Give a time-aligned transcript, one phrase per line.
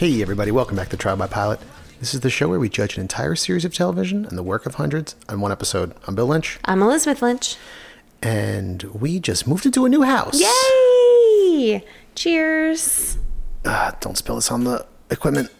[0.00, 1.60] Hey, everybody, welcome back to Trial by Pilot.
[1.98, 4.64] This is the show where we judge an entire series of television and the work
[4.64, 5.94] of hundreds on one episode.
[6.06, 7.56] I'm Bill Lynch, I'm Elizabeth Lynch.
[8.22, 10.40] and we just moved into a new house.
[10.40, 11.84] Yay!
[12.14, 13.18] Cheers.
[13.66, 15.50] Ah, don't spill this on the equipment.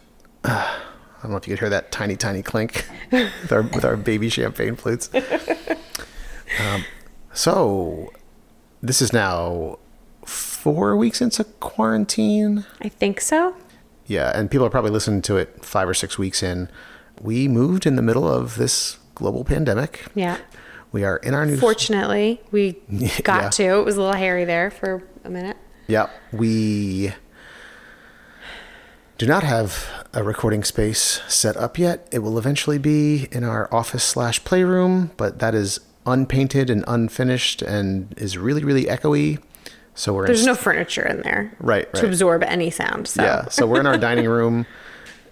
[0.43, 0.85] Ah,
[1.19, 3.95] I don't know if you could hear that tiny, tiny clink with our, with our
[3.95, 5.11] baby champagne flutes.
[6.59, 6.83] Um,
[7.31, 8.11] so,
[8.81, 9.77] this is now
[10.25, 12.65] four weeks into quarantine.
[12.81, 13.55] I think so.
[14.11, 16.67] Yeah, and people are probably listening to it five or six weeks in.
[17.21, 20.03] We moved in the middle of this global pandemic.
[20.15, 20.37] Yeah.
[20.91, 21.55] We are in our new.
[21.55, 22.73] Fortunately, we
[23.23, 23.49] got Yeah.
[23.51, 23.63] to.
[23.79, 25.55] It was a little hairy there for a minute.
[25.87, 27.13] Yeah, we
[29.17, 32.05] do not have a recording space set up yet.
[32.11, 37.61] It will eventually be in our office slash playroom, but that is unpainted and unfinished
[37.61, 39.39] and is really, really echoey.
[40.01, 41.55] So we're There's no furniture in there.
[41.59, 43.07] Right, To absorb any sound.
[43.07, 43.21] So.
[43.21, 44.65] Yeah, so we're in our dining room,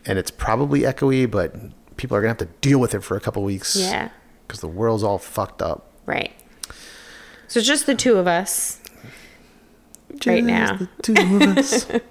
[0.05, 1.55] and it's probably echoey, but
[1.97, 3.75] people are gonna have to deal with it for a couple weeks.
[3.75, 4.09] Yeah.
[4.45, 5.91] because the world's all fucked up.
[6.05, 6.31] Right.
[7.47, 8.79] So just the two of us.
[10.27, 10.77] Right now.
[10.77, 11.87] Just the two of us.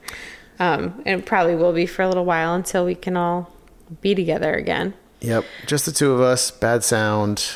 [0.60, 3.54] Um, and it probably will be for a little while until we can all
[4.00, 4.92] be together again.
[5.20, 6.50] Yep, just the two of us.
[6.50, 7.48] Bad sound.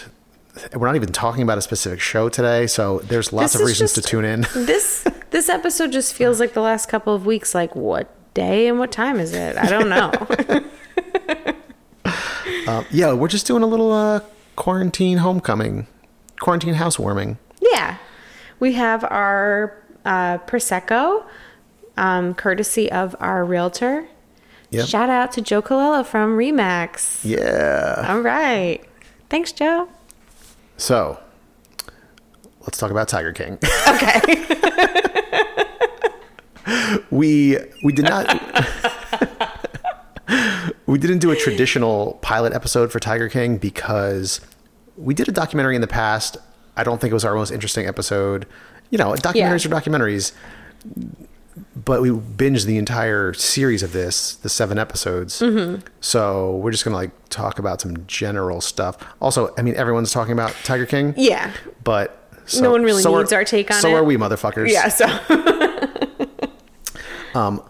[0.75, 3.93] We're not even talking about a specific show today, so there's lots This of reasons
[3.95, 4.47] to tune in.
[4.55, 7.55] This this episode just feels like the last couple of weeks.
[7.55, 9.57] Like what day and what time is it?
[9.57, 10.13] I don't know.
[12.67, 14.21] Uh, yeah, we're just doing a little uh,
[14.57, 15.87] quarantine homecoming,
[16.39, 17.39] quarantine housewarming.
[17.61, 17.97] yeah,
[18.61, 21.25] we have our uh, prosecco,
[21.97, 24.07] um, courtesy of our realtor.
[24.69, 24.87] Yep.
[24.87, 27.25] Shout out to Joe Colella from Remax.
[27.25, 28.07] Yeah.
[28.07, 28.83] All right,
[29.31, 29.89] thanks, Joe.
[30.83, 31.21] So,
[32.63, 33.57] let's talk about Tiger King.
[33.87, 34.45] Okay.
[37.13, 38.27] we we did not
[40.87, 44.41] we didn't do a traditional pilot episode for Tiger King because
[44.97, 46.37] we did a documentary in the past.
[46.77, 48.45] I don't think it was our most interesting episode.
[48.91, 49.77] You know, documentaries Yeah.
[49.77, 50.33] are documentaries.
[51.77, 55.41] But we binged the entire series of this, the seven episodes.
[55.41, 55.87] Mm-hmm.
[56.01, 58.97] So we're just gonna like talk about some general stuff.
[59.21, 61.13] Also, I mean, everyone's talking about Tiger King.
[61.17, 61.53] yeah.
[61.85, 63.93] But so, No one really so are- needs our take on so it.
[63.93, 64.69] So are we, motherfuckers.
[64.71, 64.89] Yeah.
[64.89, 65.07] So
[67.39, 67.63] um,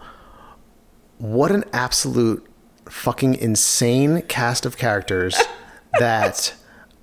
[1.17, 2.45] what an absolute
[2.89, 5.41] fucking insane cast of characters
[5.99, 6.53] that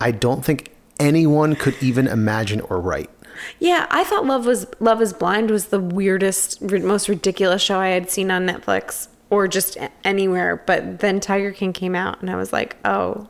[0.01, 3.11] I don't think anyone could even imagine or write.
[3.59, 7.89] Yeah, I thought Love was Love Is Blind was the weirdest, most ridiculous show I
[7.89, 10.63] had seen on Netflix or just anywhere.
[10.67, 13.29] But then Tiger King came out, and I was like, oh.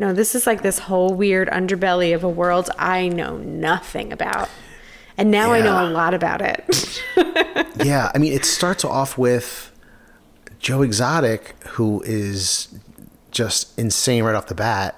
[0.00, 4.48] No, this is like this whole weird underbelly of a world I know nothing about.
[5.16, 7.02] And now I know a lot about it.
[7.84, 9.72] yeah, I mean, it starts off with
[10.60, 12.68] Joe Exotic, who is
[13.32, 14.94] just insane right off the bat.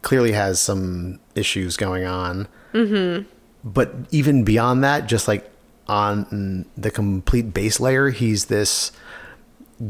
[0.00, 2.48] Clearly has some issues going on.
[2.72, 3.28] Mm-hmm.
[3.66, 5.50] But even beyond that, just like
[5.88, 8.92] on the complete base layer, he's this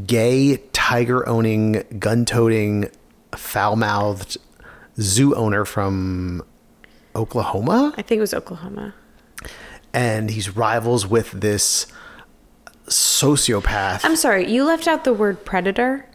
[0.05, 2.89] gay, tiger owning, gun toting,
[3.35, 4.37] foul mouthed
[4.99, 6.41] zoo owner from
[7.15, 8.95] Oklahoma I think it was Oklahoma.
[9.93, 11.85] and he's rivals with this
[12.87, 14.01] sociopath.
[14.03, 16.05] I'm sorry, you left out the word predator.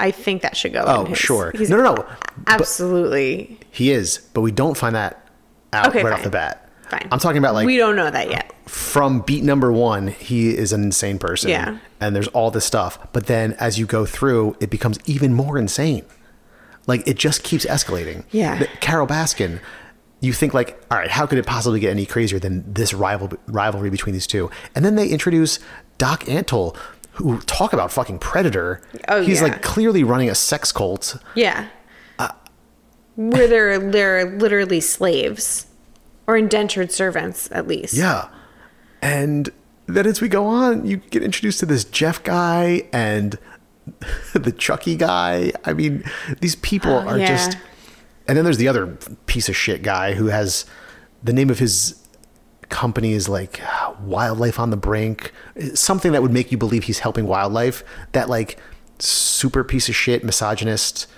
[0.00, 0.84] I think that should go.
[0.86, 1.52] Oh, in his- sure.
[1.54, 1.94] No, no, no.
[1.96, 2.08] But
[2.46, 3.58] Absolutely.
[3.70, 5.27] he is, but we don't find that
[5.72, 6.64] out Okay, right off the bat.
[6.88, 7.08] Fine.
[7.12, 8.50] I'm talking about like we don't know that yet.
[8.68, 11.50] from beat number one, he is an insane person.
[11.50, 11.78] Yeah.
[12.00, 12.98] And there's all this stuff.
[13.12, 16.04] But then as you go through, it becomes even more insane.
[16.86, 18.24] Like it just keeps escalating.
[18.30, 18.60] Yeah.
[18.60, 19.60] The- Carole Baskin,
[20.20, 23.32] you think like, all right, how could it possibly get any crazier than this rival
[23.46, 24.50] rivalry between these two?
[24.74, 25.58] And then they introduce
[25.98, 26.74] Doc Antle,
[27.12, 28.80] who talk about fucking predator.
[29.08, 29.48] Oh, He's yeah.
[29.48, 31.16] like clearly running a sex cult.
[31.34, 31.68] Yeah.
[33.18, 35.66] Where they're they're literally slaves
[36.28, 37.94] or indentured servants at least.
[37.94, 38.28] Yeah.
[39.02, 39.50] And
[39.86, 43.36] then as we go on, you get introduced to this Jeff guy and
[44.34, 45.52] the Chucky guy.
[45.64, 46.04] I mean,
[46.40, 47.26] these people Oh, are yeah.
[47.26, 47.58] just.
[48.28, 48.86] And then there's the other
[49.26, 50.64] piece of shit guy who has
[51.24, 52.00] the name of his
[52.68, 53.60] company is like
[54.00, 55.32] wildlife on the brink,
[55.74, 57.82] something that would make you believe he's helping wildlife.
[58.12, 58.60] That like
[59.00, 61.08] super piece of shit misogynist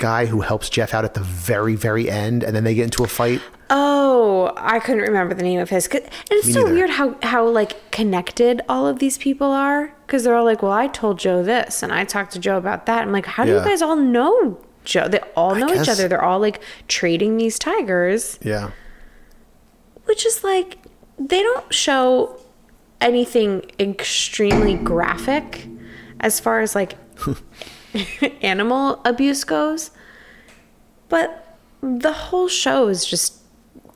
[0.00, 3.04] guy who helps Jeff out at the very very end, and then they get into
[3.04, 3.40] a fight.
[3.72, 5.86] Oh, I couldn't remember the name of his.
[5.86, 6.74] 'Cause- And it's Me so neither.
[6.74, 10.72] weird how how like connected all of these people are because they're all like, "Well,
[10.72, 13.52] I told Joe this, and I talked to Joe about that." I'm like, "How do
[13.52, 13.58] Yeah.
[13.62, 15.06] you guys all know Joe?
[15.08, 16.08] They all know each other.
[16.08, 18.70] They're all like trading these tigers." Yeah.
[20.06, 20.78] which is like
[21.20, 22.36] they don't show
[23.00, 25.68] anything extremely graphic
[26.18, 26.94] as far as like
[28.42, 29.90] animal abuse goes
[31.08, 33.36] but the whole show is just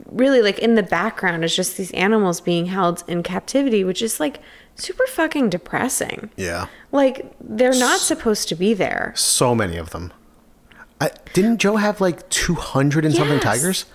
[0.07, 4.19] really like in the background is just these animals being held in captivity which is
[4.19, 4.39] like
[4.75, 6.67] super fucking depressing Yeah.
[6.91, 10.11] like they're not supposed to be there So many of them.
[11.01, 13.85] I, didn't Joe have like 200 and something tigers?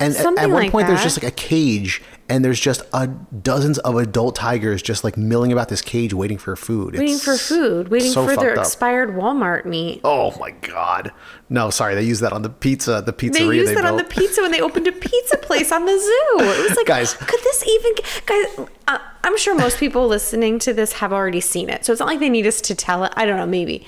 [0.00, 3.08] And at- at, one like point, there's just like a cage, and there's just a
[3.08, 6.94] dozens of adult tigers just like milling about this cage, waiting for food.
[6.94, 8.58] waiting It's for food waiting so for their up.
[8.58, 11.10] expired walmart meat Oh my god!
[11.48, 13.96] No, sorry, they used that on the pizza, the pizzeria they they, used that on
[13.96, 16.44] the pizza when they opened a pizza place on the zoo.
[16.44, 17.14] It was like, Guys.
[17.14, 17.92] could this even,
[18.24, 18.68] guys?
[18.86, 22.06] Uh, I'm sure most people listening to this have already seen it, so it's not
[22.06, 23.12] like they need us to tell it.
[23.16, 23.84] I don't know, maybe,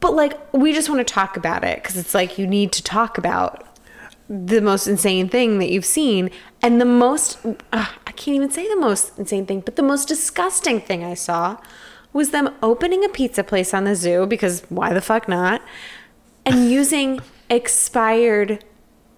[0.00, 2.82] but like we just want to talk about it because it's like you need to
[2.84, 3.66] talk about
[4.28, 6.30] the most insane thing that you've seen
[6.62, 7.52] and the most uh,
[8.06, 11.56] i can't even say the most insane thing but the most disgusting thing i saw
[12.12, 15.62] was them opening a pizza place on the zoo because why the fuck not
[16.44, 18.64] and using expired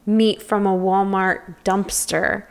[0.05, 2.45] meat from a walmart dumpster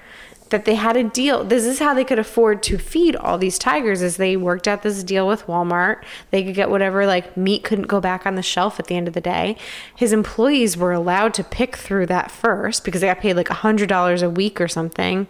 [0.49, 1.43] that they had a deal.
[1.43, 4.83] This is how they could afford to feed all these tigers is they worked out
[4.83, 6.03] this deal with walmart.
[6.31, 9.07] They could get whatever like meat couldn't go back on the shelf at the end
[9.07, 9.57] of the day.
[9.95, 13.55] His employees were allowed to pick through that first because they got paid like a
[13.55, 15.27] hundred dollars a week or something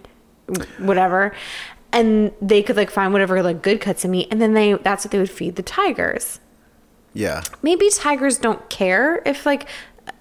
[0.77, 1.33] whatever.
[1.91, 5.05] And they could like find whatever like good cuts of meat and then they that's
[5.05, 6.39] what they would feed the tigers.
[7.13, 9.67] Yeah, maybe tigers don't care if like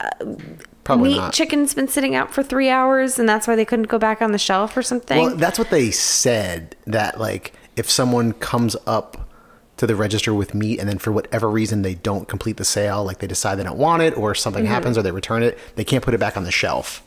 [0.01, 0.37] uh,
[0.87, 1.33] probably meat not.
[1.35, 4.33] chicken's been sitting out for three hours and that's why they couldn't go back on
[4.33, 6.75] the shelf or something Well, that's what they said.
[6.87, 9.29] That like if someone comes up
[9.77, 13.05] to the register with meat and then for whatever reason they don't complete the sale,
[13.05, 14.73] like they decide they don't want it or something Mm-hmm.
[14.73, 17.03] happens or they return it, they can't put it back on the shelf.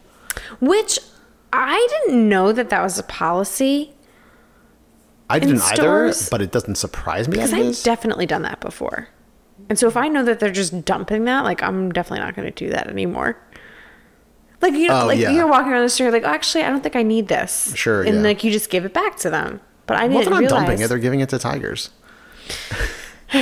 [0.60, 1.00] which
[1.52, 3.92] i didn't know that that was a policy
[5.32, 9.08] I didn't either, but it doesn't surprise me because i've definitely done that before
[9.70, 12.52] and so if i know that they're just dumping that like i'm definitely not going
[12.52, 13.38] to do that anymore
[14.62, 15.32] like you know Oh, like yeah.
[15.32, 18.18] you're walking around the store like actually i don't think i need this Sure, and
[18.18, 18.22] yeah.
[18.24, 20.66] like you just give it back to them but i well, didn't they're not realize
[20.68, 21.90] dumping it; they're giving it to tigers.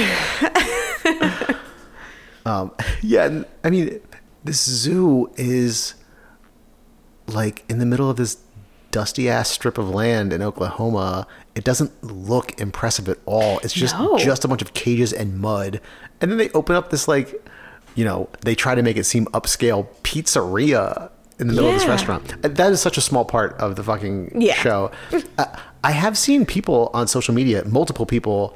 [2.46, 2.72] um,
[3.02, 4.00] yeah, I mean,
[4.44, 5.94] this zoo is
[7.28, 8.38] like in the middle of this
[8.92, 11.28] dusty ass strip of land in Oklahoma.
[11.56, 13.60] It doesn't look impressive at all.
[13.60, 14.18] It's just No.
[14.18, 15.82] just a bunch of cages and mud,
[16.22, 17.46] and then they open up this like,
[17.98, 21.10] you know, they try to make it seem upscale pizzeria
[21.40, 22.34] in the middle of this restaurant.
[22.46, 24.54] Uh, That is such a small part of the fucking Yeah.
[24.56, 24.92] show.
[25.38, 25.46] Uh,
[25.84, 28.56] I have seen people on social media, multiple people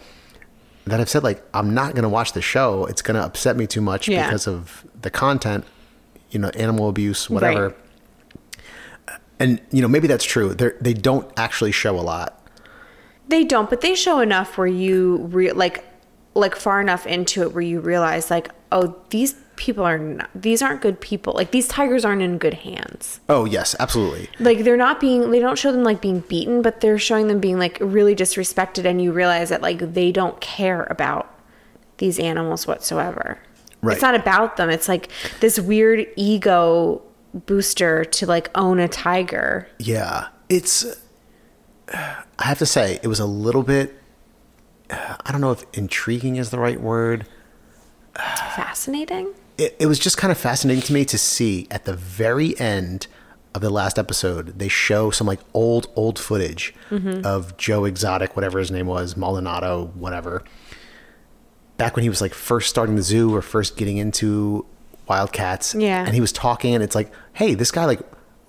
[0.86, 2.86] that have said like, "I'm not going to watch the show.
[2.86, 4.26] It's going to upset me too much Yeah.
[4.26, 5.64] because of the content,
[6.32, 7.78] you know, animal abuse, whatever." Right.
[9.40, 10.54] And you know, maybe that's true.
[10.54, 12.38] They they don't actually show a lot.
[13.28, 15.84] They don't, but they show enough where you re- like
[16.34, 20.62] like far enough into it where you realize like, oh, these people are not these
[20.62, 21.34] aren't good people.
[21.34, 23.20] Like these tigers aren't in good hands.
[23.30, 24.30] Oh yes, absolutely.
[24.40, 27.40] Like they're not being they don't show them like being beaten, but they're showing them
[27.40, 31.34] being like really disrespected and you realize that like they don't care about
[31.98, 33.40] these animals whatsoever.
[33.82, 33.94] Right.
[33.94, 34.70] It's not about them.
[34.70, 35.10] It's like
[35.40, 37.02] this weird ego
[37.34, 39.68] booster to like own a tiger.
[39.80, 40.86] Yeah, it's.
[41.94, 43.94] I have to say, it was a little bit.
[44.90, 47.28] I don't know if intriguing is the right word.
[48.16, 49.34] Fascinating.
[49.58, 53.08] it, it was just kind of fascinating to me to see at the very end
[53.54, 57.26] of the last episode they show some like old old footage mm-hmm.
[57.26, 60.44] of joe exotic whatever his name was maldonado whatever
[61.78, 64.66] back when he was like first starting the zoo or first getting into
[65.08, 66.06] wildcats Yeah.
[66.06, 68.00] and he was talking and it's like hey this guy like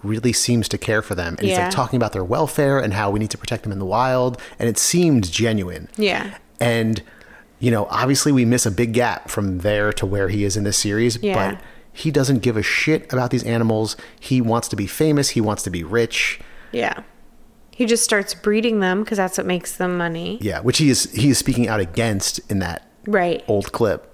[0.04, 3.11] really seems to care for them and he's like talking about their welfare and how
[3.11, 6.37] we need to protect them in the wild and it seemed genuine Yeah.
[6.61, 7.02] and
[7.62, 10.64] you know, obviously we miss a big gap from there to where he is in
[10.64, 11.52] this series, Yeah.
[11.52, 11.61] but
[11.92, 13.97] he doesn't give a shit about these animals.
[14.19, 16.40] He wants to be famous, he wants to be rich.
[16.73, 17.02] Yeah.
[17.71, 20.38] He just starts breeding them because that's what makes them money.
[20.40, 23.45] Yeah, which he is he is speaking out against in that Right.
[23.47, 24.09] old clip.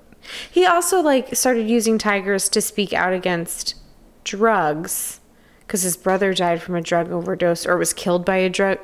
[0.50, 3.76] He also like started using tigers to speak out against
[4.24, 5.20] drugs
[5.60, 8.78] because his brother died from a drug overdose or was killed by a drug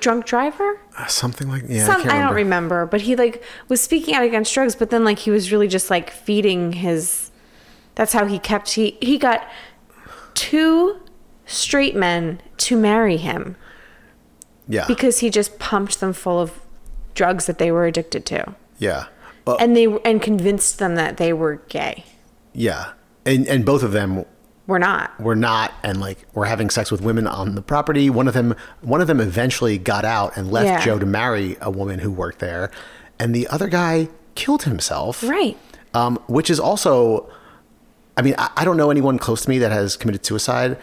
[0.00, 0.80] drunk driver.
[0.98, 1.86] Uh, something like yeah.
[1.86, 5.04] Some, I, I, don't remember, but he like was speaking out against drugs, but then
[5.04, 7.30] like he was really just like feeding his.
[7.94, 9.46] That's how he kept he he got
[10.34, 11.00] two
[11.46, 13.56] straight men to marry him
[14.68, 14.86] Yeah.
[14.86, 16.60] because he just pumped them full of
[17.14, 19.06] drugs that they were addicted to, yeah.
[19.58, 22.04] And they and convinced them that they were gay.
[22.54, 22.92] yeah.
[23.26, 24.24] And and both of them
[24.66, 25.18] We're not.
[25.20, 28.08] We're not and like we're having sex with women on the property.
[28.10, 30.84] One of them one of them eventually got out and left Yeah.
[30.84, 32.70] Joe to marry a woman who worked there.
[33.18, 35.22] And the other guy killed himself.
[35.24, 35.58] Right.
[35.94, 37.28] Um, which is also
[38.16, 40.78] I mean, I, I don't know anyone close to me that has committed suicide,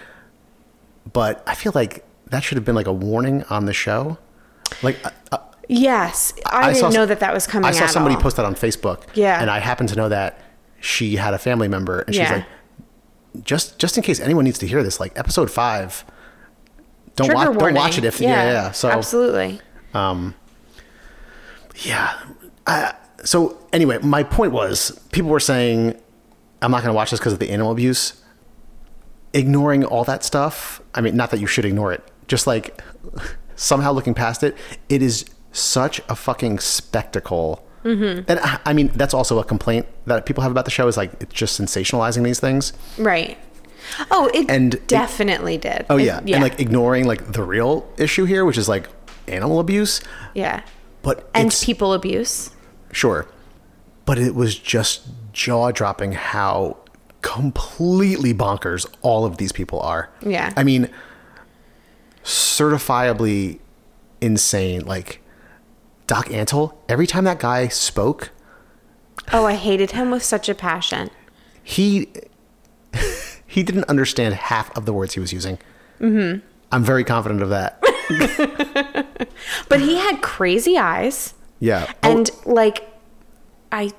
[1.12, 4.18] but I feel like that should have been like a warning on the show.
[4.84, 4.98] Like
[5.32, 5.38] uh,
[5.72, 7.68] Yes, I, saw didn't know that that was coming.
[7.68, 8.22] I saw somebody all.
[8.22, 9.04] post that on Facebook.
[9.14, 9.40] Yeah.
[9.40, 10.40] And I happen to know that
[10.80, 12.34] she had a family member and she's Yeah.
[12.38, 12.46] like,
[13.44, 16.06] just just in case anyone needs to hear this, like episode five,
[17.16, 18.72] don't Trigger watch don't watch it if yeah, yeah.
[18.72, 19.60] So absolutely.
[19.94, 20.36] Um,
[21.76, 22.20] yeah.
[22.68, 22.94] I,
[23.24, 26.00] so anyway, my point was people were saying
[26.62, 28.22] I'm not going to watch this because of the animal abuse.
[29.34, 30.82] Ignoring all that stuff.
[30.94, 32.04] I mean, not that you should ignore it.
[32.28, 32.82] Just like
[33.56, 34.58] somehow looking past it,
[34.88, 37.66] it is such a fucking spectacle.
[37.84, 38.30] Mm-hmm.
[38.30, 40.98] And I- I mean, that's also a complaint that people have about the show is
[40.98, 42.74] like it's just sensationalizing these things.
[42.98, 43.38] Right.
[44.12, 45.86] Oh, it And it- definitely did.
[45.90, 46.18] Oh It- yeah.
[46.20, 48.88] and like ignoring like the real issue here, which is like
[49.28, 50.02] animal abuse.
[50.34, 50.62] yeah,
[51.02, 52.52] But and it's, people abuse.
[52.92, 53.26] Sure.
[54.06, 56.78] But it was just jaw dropping how
[57.22, 60.10] completely bonkers all of these people are.
[60.26, 60.52] Yeah.
[60.58, 60.90] I mean,
[62.24, 63.60] certifiably
[64.22, 64.86] insane.
[64.86, 65.22] Like,
[66.10, 68.32] Doc Antle, every time that guy spoke,
[69.32, 71.12] Oh, I hated him with such a passion.
[71.64, 72.10] he
[73.46, 75.60] he didn't understand half of the words he was using.
[76.00, 76.44] Mm-hmm.
[76.72, 77.80] I'm very confident of that.
[79.70, 81.94] But he had crazy eyes, Yeah.
[82.02, 82.90] Oh, and like,
[83.72, 83.92] I,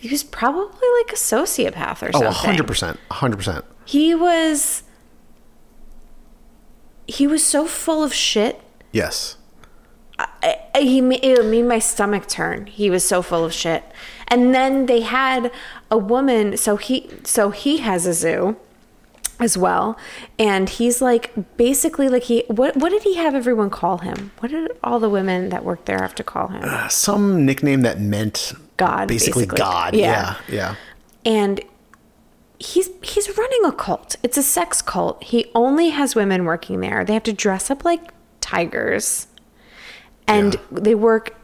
[0.00, 2.66] he was probably like a sociopath or oh, something.
[2.66, 2.96] 100%.
[3.08, 3.62] 100%.
[3.84, 4.82] He was.
[7.06, 8.60] He was so full of shit.
[8.90, 9.36] Yes.
[10.18, 12.66] I- he it made my stomach turn.
[12.66, 13.82] He was so full of shit.
[14.28, 15.50] And then they had
[15.90, 16.56] a woman.
[16.56, 18.56] So he so he has a zoo
[19.38, 19.98] as well,
[20.38, 24.32] and he's like basically like he what what did he have everyone call him?
[24.40, 26.62] What did all the women that worked there have to call him?
[26.64, 29.58] Uh, some nickname that meant God, basically, basically.
[29.58, 29.94] God.
[29.94, 30.36] Yeah.
[30.48, 30.54] Yeah.
[30.54, 30.74] Yeah.
[31.24, 31.60] and
[32.58, 34.16] he's he's running a cult.
[34.22, 35.22] It's a sex cult.
[35.22, 37.04] He only has women working there.
[37.04, 38.00] They have to dress up like
[38.40, 39.26] tigers.
[40.26, 40.60] And Yeah.
[40.72, 41.34] they work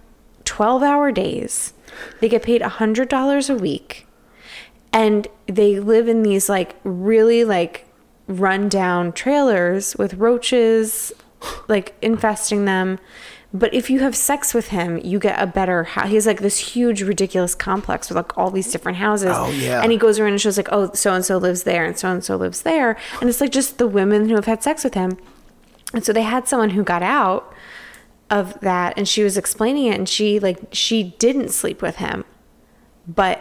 [0.44, 1.72] 12-hour days.
[2.20, 4.06] They get paid $100 a week.
[4.92, 7.86] And they live in these like really like
[8.28, 11.12] rundown trailers with roaches
[11.68, 12.98] like infesting them.
[13.54, 16.08] But if you have sex with him, you get a better house.
[16.08, 19.32] He has like this huge, ridiculous complex with like all these different houses.
[19.34, 19.82] Oh, yeah.
[19.82, 22.10] And he goes around and shows like, oh, so and so lives there and so
[22.10, 22.96] and so lives there.
[23.20, 25.18] And it's like just the women who have had sex with him.
[25.92, 27.52] And so they had someone who got out
[28.32, 32.24] of that and she was explaining it and she like she didn't sleep with him.
[33.06, 33.40] But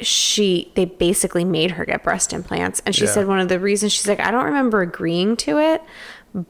[0.00, 3.10] she they basically made her get breast implants and she Yeah.
[3.12, 5.80] said one of the reasons she's like I don't remember agreeing to it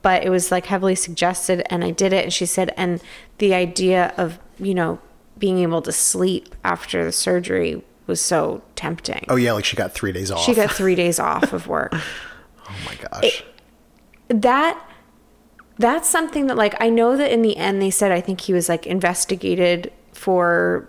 [0.02, 3.02] but it was like heavily suggested and I did it and she said and
[3.38, 4.99] the idea of you know
[5.38, 9.25] being able to sleep after the surgery was so tempting.
[9.28, 10.40] Oh yeah, like she got three days off.
[10.44, 11.92] She got 3 days off of work.
[11.94, 13.44] oh my gosh.
[14.28, 14.80] that
[15.82, 18.52] that's something that like I know that in the end they said I think he
[18.54, 20.88] was like investigated for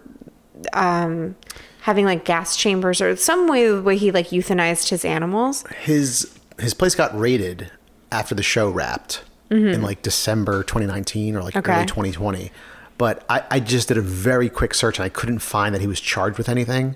[0.73, 1.35] um
[1.81, 5.65] having like gas chambers or some way the way he like euthanized his animals.
[5.81, 7.69] his his place got raided
[8.11, 11.59] after the show wrapped in like December 2019 or like Mm-hmm.
[11.69, 11.73] Okay.
[11.77, 12.51] early 2020.
[12.97, 15.85] But I, I just did a very quick search and I couldn't find that he
[15.87, 16.95] was charged with anything.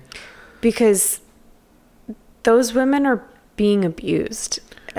[0.60, 1.20] because
[2.42, 3.22] those women are
[3.56, 4.58] being abused.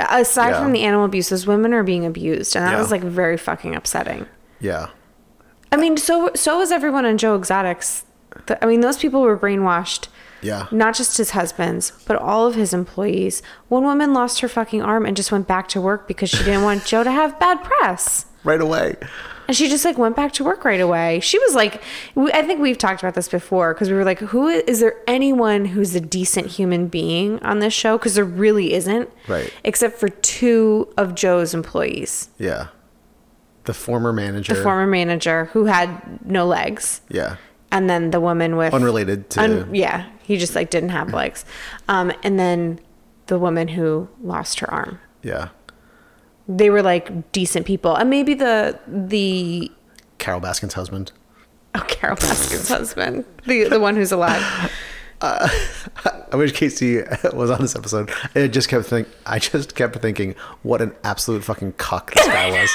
[0.09, 0.61] Aside Yeah.
[0.61, 2.79] from the animal abuses, women are being abused, and that Yeah.
[2.79, 4.25] was like very fucking upsetting.
[4.59, 4.87] Yeah.
[5.71, 8.03] I mean, so so was everyone on Joe Exotics.
[8.61, 10.07] I mean, those people were brainwashed.
[10.41, 10.67] Yeah.
[10.71, 13.41] Not just his husbands, but all of his employees.
[13.67, 16.63] One woman lost her fucking arm and just went back to work because she didn't
[16.63, 18.25] want Joe to have bad press.
[18.45, 18.95] Right away.
[19.49, 21.21] And she just like went back to work right away.
[21.21, 21.81] She was like,
[22.15, 24.95] I think we've talked about this before because we were like, who is, is there
[25.07, 27.97] anyone who's a decent human being on this show?
[27.97, 29.51] Because there really isn't, Right.
[29.63, 32.67] Except for two of Joe's employees, Yeah.
[33.63, 34.53] The former manager.
[34.53, 37.37] the former manager who had no legs, Yeah.
[37.71, 41.43] and then the woman with Unrelated to Un- yeah, he just like didn't have legs,
[41.87, 42.79] um, and then
[43.25, 44.99] the woman who lost her arm.
[45.23, 45.47] Yeah.
[46.49, 49.71] They were like decent people, and maybe the the
[50.17, 51.11] Carole Baskin's husband.
[51.75, 54.41] oh Carole Baskin's husband, the the one who's alive.
[55.21, 57.01] I wish Casey
[57.33, 58.11] was on this episode.
[58.35, 59.07] I just kept think.
[59.25, 62.69] I just kept thinking, what an absolute fucking cuck this guy was.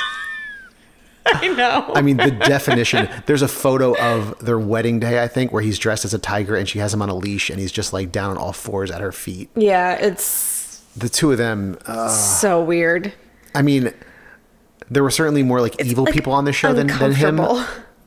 [1.26, 1.90] I know.
[1.95, 3.09] I mean, the definition.
[3.25, 6.54] There's a photo of their wedding day, I think, where he's dressed as a tiger
[6.54, 8.90] and she has him on a leash and he's just like down on all fours
[8.90, 9.49] at her feet.
[9.57, 11.78] yeah, it's The two of them.
[11.87, 13.14] Uh, so weird.
[13.55, 13.93] I mean,
[14.91, 17.41] there were certainly more like evil like, people on the show than, than him,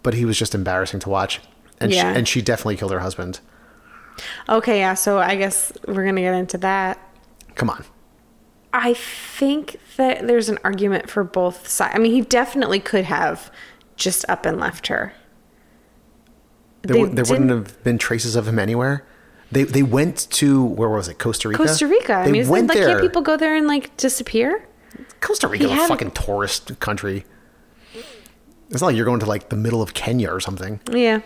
[0.03, 1.41] but he was just embarrassing to watch.
[1.79, 2.11] And Yeah.
[2.13, 3.39] she, and she definitely killed her husband.
[4.49, 4.93] Okay, yeah.
[4.95, 6.99] So I guess we're gonna get into that.
[7.55, 7.85] Come on.
[8.73, 11.93] I think that there's an argument for both sides.
[11.95, 13.51] I mean, he definitely could have
[13.95, 15.13] just up and left her.
[16.83, 19.03] There, w- there wouldn't have been traces of him anywhere.
[19.51, 21.19] They they went to where was it?
[21.19, 21.63] Costa Rica.
[21.63, 22.13] Costa Rica.
[22.13, 22.87] I mean, went like, there.
[22.87, 24.67] can't people go there and like disappear?
[25.27, 27.25] Costa Rica's He a fucking tourist country.
[28.69, 30.79] It's not like you're going to like the middle of Kenya or something.
[30.89, 31.19] Yeah.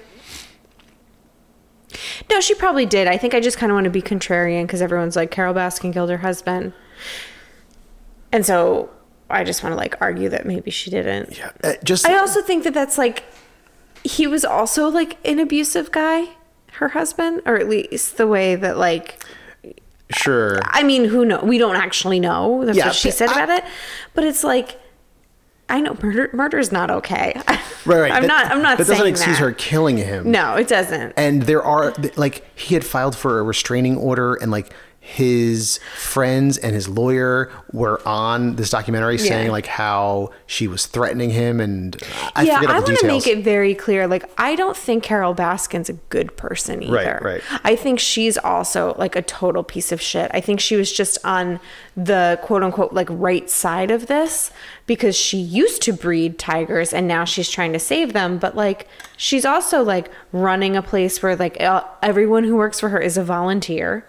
[2.31, 3.07] No, she probably did.
[3.07, 5.93] I think I just kind of want to be contrarian because everyone's like Carole Baskin
[5.93, 6.73] killed her husband,
[8.31, 8.89] and so
[9.29, 11.37] I just want to like argue that maybe she didn't.
[11.37, 11.51] Yeah.
[11.63, 13.25] Uh, just I also think that that's like
[14.03, 16.29] he was also like an abusive guy,
[16.73, 19.23] her husband, or at least the way that like
[20.15, 20.59] sure.
[20.65, 21.39] I mean, who know?
[21.43, 22.63] We don't actually know.
[22.65, 23.63] That's Yeah, what she said I- about it.
[24.13, 24.79] But it's like,
[25.69, 26.29] I know murder.
[26.33, 27.39] Murder is not okay.
[27.83, 28.11] Right, right.
[28.11, 28.45] I'm That- not.
[28.51, 29.43] I'm not That doesn't excuse that.
[29.43, 30.29] her killing him.
[30.29, 31.13] No, it doesn't.
[31.17, 34.71] And there are like he had filed for a restraining order, and like
[35.03, 41.31] his friends and his lawyer were on this documentary saying like how she was threatening
[41.31, 41.97] him, and
[42.35, 44.05] I yeah, I want to make it very clear.
[44.05, 47.19] Like, I don't think Carole Baskin's a good person either.
[47.23, 47.23] right.
[47.23, 47.43] right.
[47.63, 50.29] I think she's also like a total piece of shit.
[50.35, 51.59] I think she was just on
[51.97, 54.51] the quote unquote like right side of this
[54.85, 58.37] because she used to breed tigers and now she's trying to save them.
[58.37, 62.99] But like, she's also like running a place where like everyone who works for her
[62.99, 64.05] is a volunteer.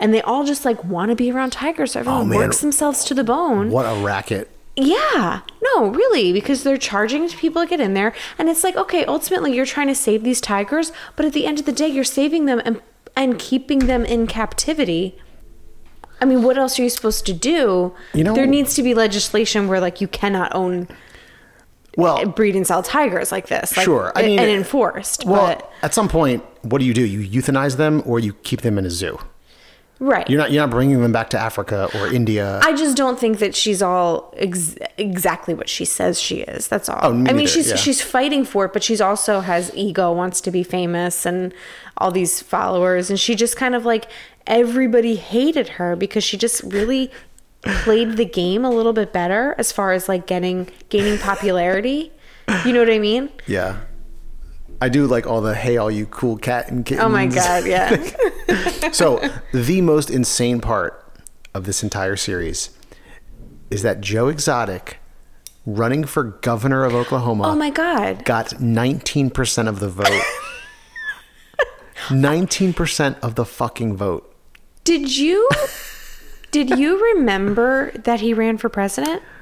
[0.00, 1.92] And they all just like want to be around tigers.
[1.92, 3.70] So oh, everyone Oh, works themselves to the bone.
[3.70, 4.48] what a racket!
[4.76, 9.04] Yeah, no, really, because they're charging people to get in there, and it's like, okay,
[9.06, 12.04] ultimately you're trying to save these tigers, but at the end of the day, you're
[12.04, 12.80] saving them and
[13.16, 15.18] and keeping them in captivity.
[16.20, 17.92] I mean, what else are you supposed to do?
[18.14, 20.86] You know- there needs to be legislation where like you cannot own,
[21.96, 23.76] Well, breed and sell tigers like this.
[23.76, 25.24] Like, Sure, I mean- and enforced.
[25.24, 27.02] well, but at some point, what do you do?
[27.04, 29.18] You euthanize them, or you keep them in a zoo.
[30.00, 32.60] Right, You're not you're not bringing them back to Africa or India.
[32.62, 36.68] I just don't think that she's all ex- exactly what she says she is.
[36.68, 36.98] That's all.
[37.02, 37.76] Oh, me I mean, she's yeah.
[37.76, 41.52] she's fighting for it, but she's also has ego, wants to be famous, and
[41.96, 44.10] all these followers, and she just kind of like
[44.46, 47.10] everybody hated her because she just really
[47.62, 52.12] played the game a little bit better as far as like getting gaining popularity.
[52.64, 53.30] You know what I mean?
[53.46, 53.80] yeah.
[54.80, 57.04] I do like all the hey, all you cool cat and kittens.
[57.04, 58.90] Oh my god, yeah.
[58.92, 59.20] so
[59.52, 61.04] the most insane part
[61.54, 62.70] of this entire series
[63.70, 64.98] is that Joe Exotic,
[65.66, 68.24] running for governor of Oklahoma, oh my god.
[68.24, 70.22] got 19% of the vote.
[72.08, 74.34] 19% of the fucking vote.
[74.84, 75.48] Did you
[76.50, 79.22] did you remember that he ran for president?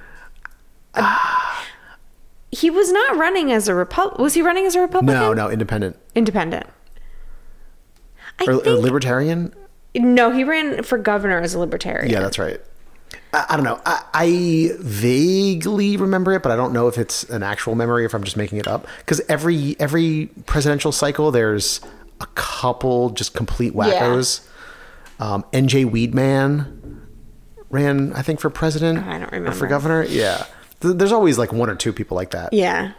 [0.98, 1.54] Uh,
[2.60, 4.18] he was not running as a Repub.
[4.18, 5.20] Was he running as a Republican?
[5.20, 5.96] No, no, independent.
[6.14, 6.66] Independent.
[8.38, 9.54] I Or, or libertarian?
[9.94, 10.30] no.
[10.30, 12.10] He ran for governor as a libertarian.
[12.10, 12.60] Yeah, that's right.
[13.32, 13.80] I, I don't know.
[13.86, 18.06] I, I vaguely remember it, but I don't know if it's an actual memory or
[18.06, 18.86] if I'm just making it up.
[18.98, 21.80] Because every every presidential cycle, there's
[22.20, 24.46] a couple just complete wackos.
[25.18, 27.00] Um, NJ Weedman
[27.70, 29.06] ran, I think, for president.
[29.06, 30.04] I don't Or for governor.
[30.04, 30.46] Yeah.
[30.80, 32.52] Th- There's always like one or two people like that.
[32.52, 32.92] Yeah.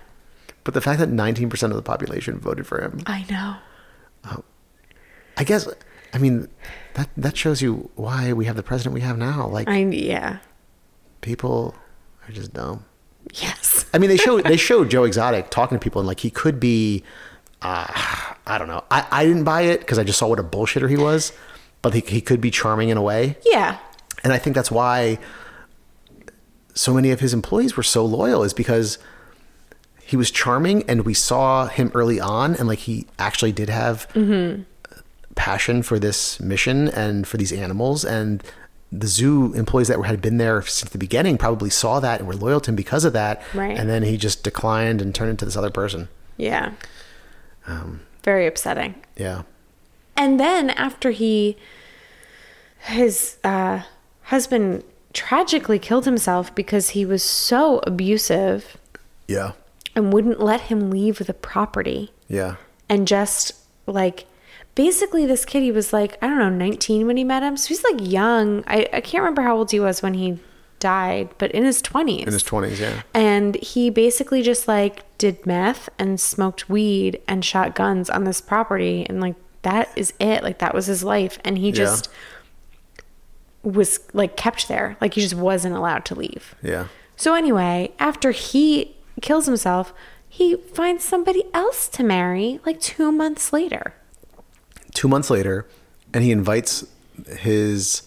[0.63, 3.55] But the fact that 19% of the population voted for him, I know.
[5.39, 5.67] I guess,
[6.13, 6.47] I mean,
[6.95, 9.47] that that shows you why we have the president we have now.
[9.47, 10.39] Like, I yeah.
[11.21, 11.75] people
[12.27, 12.85] are just dumb.
[13.35, 13.85] Yes.
[13.93, 16.59] I mean, they show they showed Joe Exotic talking to people, and like he could
[16.59, 17.03] be,
[17.61, 17.85] uh,
[18.47, 18.83] I don't know.
[18.89, 21.31] I, I didn't buy it because I just saw what a bullshitter he was,
[21.83, 23.77] but he, he could be charming in a way, Yeah.
[24.23, 25.19] and I think that's why
[26.77, 28.97] so many of his employees were so loyal is because
[30.01, 34.07] he was charming, and we saw him early on, and like he actually did have
[35.35, 38.41] passion for this mission and for these animals and
[38.91, 42.35] the zoo employees that had been there since the beginning probably saw that and were
[42.35, 43.77] loyal to him because of that Right.
[43.77, 46.71] and then he just declined and turned into this other person Yeah.
[47.67, 48.95] Um, Very upsetting.
[49.15, 49.43] yeah
[50.15, 51.57] And then after he,
[52.79, 53.81] his uh,
[54.23, 54.83] husband
[55.17, 58.77] tragically killed himself because he was so abusive
[59.27, 59.51] Yeah.
[59.95, 62.11] and wouldn't let him leave the property.
[62.29, 62.55] Yeah.
[62.89, 63.53] and just
[63.87, 64.25] like
[64.75, 67.57] basically this kid he was like i don't know 19 when he met him.
[67.57, 68.63] So he's like young.
[68.67, 70.37] I, I can't remember how old he was when he
[70.79, 73.01] died but in his 20s In his 20s, yeah.
[73.13, 78.39] and he basically just like did meth and smoked weed and shot guns on this
[78.41, 79.03] property.
[79.09, 80.43] And like that is it.
[80.43, 81.39] Like that was his life.
[81.43, 82.09] And he just
[83.69, 86.87] was like kept there like he just wasn't allowed to leave Yeah.
[87.15, 89.93] so anyway after he kills himself
[90.29, 93.93] he finds somebody else to marry like two months later
[94.93, 95.67] Two months later,
[96.11, 96.83] and he invites
[97.37, 98.01] his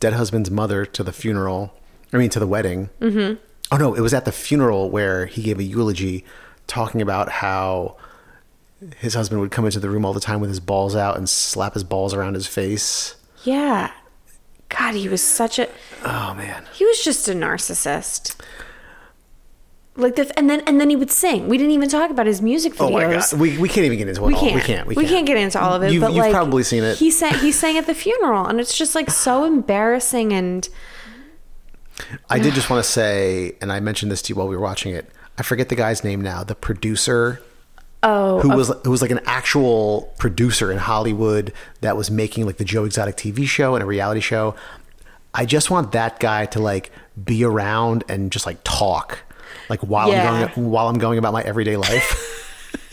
[0.00, 1.74] dead husband's mother to the funeral.
[2.10, 2.88] I mean, to the wedding.
[3.00, 3.34] Mm-hmm.
[3.70, 6.24] Oh, no, it was at the funeral where he gave a eulogy
[6.66, 7.96] talking about how
[8.98, 11.28] his husband would come into the room all the time with his balls out and
[11.28, 13.14] slap his balls around his face.
[13.44, 13.90] yeah
[14.78, 15.68] god he was such a
[16.04, 16.64] Oh, man.
[16.72, 18.34] he was just a narcissist
[19.94, 22.40] like the and then and then he would sing we didn't even talk about his
[22.40, 23.32] music videos Oh, my God.
[23.34, 24.40] We, we can't even get into it we all.
[24.40, 24.54] can't.
[24.56, 24.86] We can't.
[24.88, 25.26] We can't.
[25.26, 25.92] get into all of it.
[25.92, 26.96] You've, but you've like, probably seen it.
[26.96, 27.34] He sang.
[27.40, 30.32] He sang at the funeral, and it's just like so embarrassing.
[30.32, 30.66] And
[32.30, 34.62] I did just want to say, and I mentioned this to you while we were
[34.62, 35.10] watching it.
[35.38, 36.42] I forget the guy's name now.
[36.42, 37.42] The producer
[38.02, 42.56] oh, who was who was like an actual producer in Hollywood that was making like
[42.56, 44.54] the Joe Exotic TV show and a reality show.
[45.34, 46.90] I just want that guy to like
[47.24, 49.18] be around and just like talk,
[49.68, 50.30] like while Yeah.
[50.30, 52.38] I'm going while I'm going about my everyday life.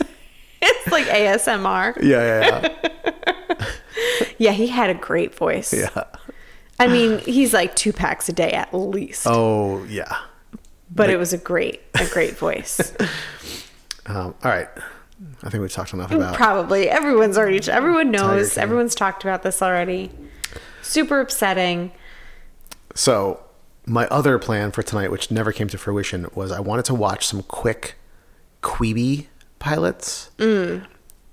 [0.62, 2.02] it's like ASMR.
[2.02, 2.68] yeah, yeah,
[3.58, 3.66] Yeah,
[4.38, 5.72] yeah, he had a great voice.
[5.72, 5.88] yeah.
[5.94, 6.04] yeah.
[6.78, 9.26] I mean, he's like two packs a day at least.
[9.28, 10.16] Oh yeah.
[10.90, 12.94] but it was a great, a great voice.
[14.06, 14.68] Um, all right.
[15.42, 16.34] I think we've talked enough about.
[16.34, 17.60] Probably everyone's already.
[17.70, 18.56] Everyone knows.
[18.56, 20.10] Everyone's talked about this already.
[20.82, 21.92] Super upsetting.
[22.94, 23.42] So,
[23.86, 27.26] my other plan for tonight, which never came to fruition, was I wanted to watch
[27.26, 27.96] some quick
[28.62, 29.26] Quibi
[29.58, 30.30] pilots.
[30.38, 30.86] Mm.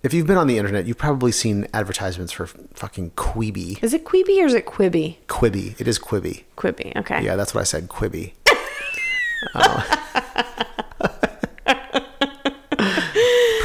[0.03, 3.81] If you've been on the internet, you've probably seen advertisements for fucking Quibi.
[3.83, 5.17] Is it Queeby or is it Quibby?
[5.27, 5.79] Quibby.
[5.79, 6.43] It is Quibby.
[6.55, 6.95] Quibby.
[6.97, 7.23] Okay.
[7.23, 7.87] Yeah, that's what I said.
[7.87, 8.33] Quibby.
[9.53, 9.97] Uh,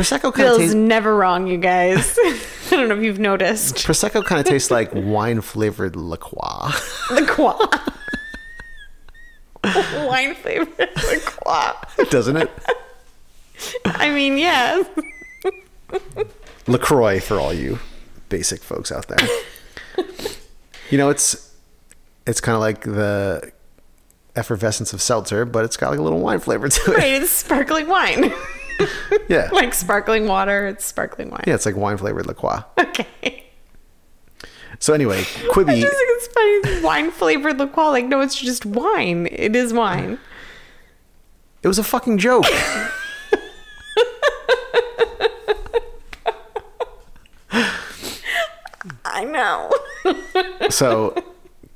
[0.03, 0.75] Prosecco kind of tastes.
[0.75, 2.19] never wrong, you guys.
[2.23, 3.77] I don't know if you've noticed.
[3.77, 6.71] Prosecco kind of tastes like wine flavored La Croix.
[7.11, 7.57] The qua.
[10.07, 11.81] Wine flavored the qua.
[12.11, 12.51] Doesn't it?
[13.85, 14.87] I mean, yes.
[16.67, 17.79] LaCroix for all you
[18.29, 19.29] basic folks out there.
[20.91, 21.55] you know, it's
[22.27, 23.53] it's kind of like the
[24.35, 26.97] effervescence of seltzer, but it's got like a little wine flavor to it.
[26.97, 28.33] Right, it's sparkling wine.
[29.29, 29.49] Yeah.
[29.53, 31.45] like sparkling water, it's sparkling wine.
[31.47, 32.63] yeah, it's like wine flavored La Croix.
[32.79, 33.47] Okay.
[34.79, 36.83] So anyway, I Quibi, just think it's funny.
[36.85, 37.91] Wine flavored liqueur.
[37.91, 39.29] Like, no, it's just wine.
[39.31, 40.19] It is wine.
[41.63, 42.45] it was a fucking joke.
[49.05, 49.71] I know.
[50.71, 51.15] so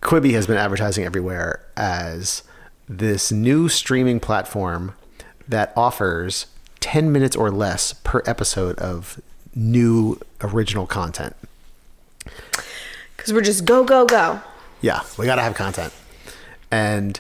[0.03, 2.43] Quibi has been advertising everywhere as
[2.89, 4.95] this new streaming platform
[5.49, 6.47] that offers
[6.87, 9.21] 10 minutes or less per episode of
[9.57, 11.35] new original content.
[13.17, 14.41] Because we're just go, go, go.
[14.83, 15.93] Yeah, we got to have content.
[16.71, 17.19] And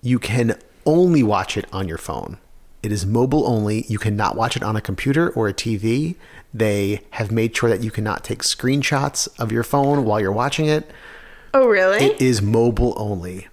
[0.00, 2.38] you can only watch it on your phone.
[2.82, 3.84] It is mobile only.
[3.86, 6.14] You cannot watch it on a computer or a TV.
[6.54, 10.68] They have made sure that you cannot take screenshots of your phone while you're watching
[10.68, 10.90] it.
[11.52, 12.02] Oh, really?
[12.02, 13.48] It is mobile only.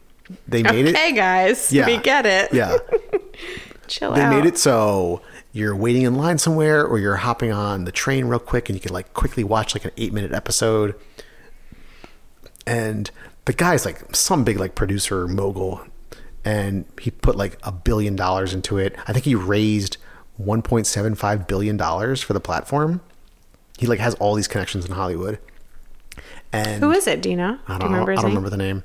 [0.48, 0.96] They made okay, it.
[0.96, 1.74] Hey, guys.
[1.74, 1.86] Yeah.
[1.86, 2.54] We get it.
[2.54, 2.78] Yeah.
[3.88, 4.34] Chill They out.
[4.34, 8.40] made it so you're waiting in line somewhere or you're hopping on the train real
[8.40, 10.96] quick and you can like quickly watch like an eight minute episode.
[12.66, 13.10] And
[13.46, 15.82] the guy's like some big like producer mogul
[16.46, 18.96] and he put like a billion dollars into it.
[19.08, 19.98] I think he raised
[20.42, 23.02] 1.75 billion dollars for the platform.
[23.78, 25.40] He like has all these connections in Hollywood.
[26.52, 27.22] And Who is it?
[27.22, 27.58] Do you know?
[27.68, 28.30] I Do don't, you know, remember I don't name?
[28.36, 28.84] remember the name.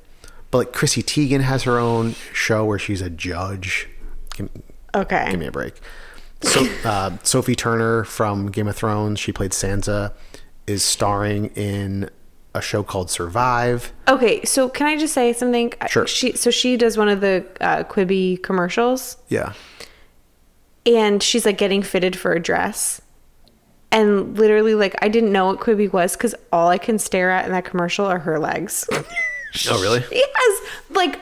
[0.51, 3.89] But like Chrissy Teigen has her own show where she's a judge.
[4.35, 4.49] Give,
[4.95, 5.27] Okay.
[5.31, 5.75] give me a break.
[6.45, 10.13] So uh, Sophie Turner from Game of Thrones, she played Sansa,
[10.67, 12.11] is starring in
[12.55, 13.93] a show called Survive.
[14.07, 15.73] Okay, so can I just say something?
[15.89, 16.07] Sure.
[16.07, 19.55] She so she does one of the uh, Quibi commercials, Yeah.
[20.87, 23.01] and she's like getting fitted for a dress,
[23.91, 27.45] and literally like I didn't know what Quibi was because all I can stare at
[27.47, 28.89] in that commercial are her legs.
[29.71, 30.03] Oh really?
[30.03, 31.17] she has like,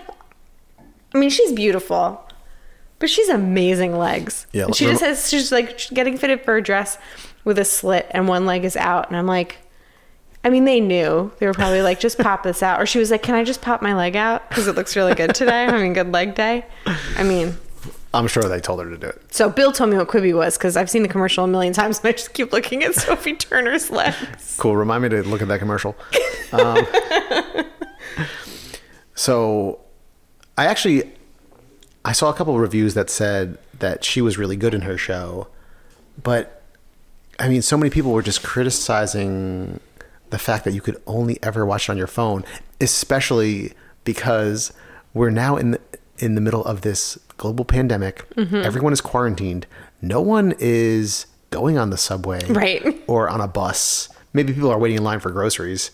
[1.15, 2.19] I mean, she's beautiful,
[3.03, 4.47] but she's amazing legs.
[4.53, 6.99] Yeah, And she just has she's like getting fitted for a dress
[7.43, 9.59] with a slit, and one leg is out, and I'm like.
[10.45, 11.31] I mean, they knew.
[11.39, 12.83] They were probably like, just pop this out.
[12.83, 14.49] Or she was like, can I just pop my leg out?
[14.49, 15.63] Because it looks really good today.
[15.63, 16.67] I'm having good leg day.
[17.17, 17.55] I mean,
[18.13, 19.33] I'm sure they told her to do it.
[19.33, 22.01] so Bill told me what Quibi was because I've seen the commercial a million times
[22.01, 24.57] and I just keep looking at Sophie Turner's legs.
[24.59, 24.77] Cool.
[24.77, 25.95] Remind me to look at that commercial.
[26.51, 26.85] Um,
[29.15, 29.79] so,
[30.59, 31.13] I actually
[32.05, 34.99] I saw a couple of reviews that said that she was really good in her
[34.99, 35.49] show,
[36.21, 36.63] but
[37.39, 39.81] I mean, so many people were just criticizing
[40.31, 42.45] the fact that you could only ever watch it on your phone,
[42.81, 43.73] especially
[44.05, 44.73] because
[45.15, 45.81] we're now in the,
[46.19, 48.29] in the middle of this global pandemic.
[48.37, 48.57] Mm-hmm.
[48.57, 49.67] Everyone is quarantined.
[50.01, 53.03] No one is going on the subway Right.
[53.07, 54.09] or on a bus.
[54.33, 55.91] Maybe people are waiting in line for groceries.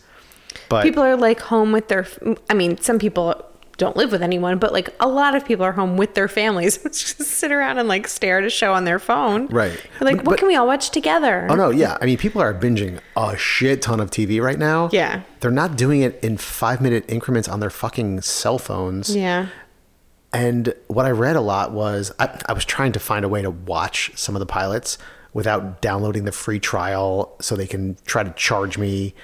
[0.68, 2.06] But People are like home with their,
[2.48, 3.44] I mean, some people
[3.78, 6.76] don't live with anyone, but like a lot of people are home with their families.
[6.82, 9.46] just sit around and like stare at a show on their phone.
[9.46, 9.72] Right.
[9.98, 11.46] They're like, But- what but- can we all watch together?
[11.48, 11.96] Oh no, yeah.
[12.00, 14.90] I mean, people are binging a shit ton of TV right now.
[14.92, 15.22] Yeah.
[15.40, 19.16] They're not doing it in five minute increments on their fucking cell phones.
[19.16, 19.46] Yeah.
[20.32, 23.40] And what I read a lot was I, I was trying to find a way
[23.42, 24.98] to watch some of the pilots
[25.32, 29.14] without downloading the free trial so they can try to charge me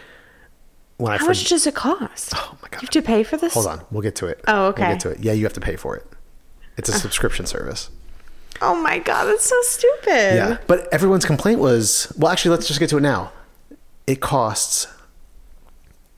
[0.97, 2.33] when I How much does it cost?
[2.35, 2.83] Oh my God.
[2.83, 3.55] You have to pay for this?
[3.55, 4.41] Hold on, we'll get to it.
[4.47, 4.83] Oh, okay.
[4.83, 5.21] We'll get to it.
[5.21, 6.07] Yeah, you have to pay for it.
[6.77, 6.97] It's a uh.
[6.97, 7.91] subscription service.
[8.63, 10.37] Oh my God, that's so stupid.
[10.37, 10.59] Yeah.
[10.67, 13.33] But everyone's complaint was well, actually, let's just get to it now.
[14.07, 14.87] It costs,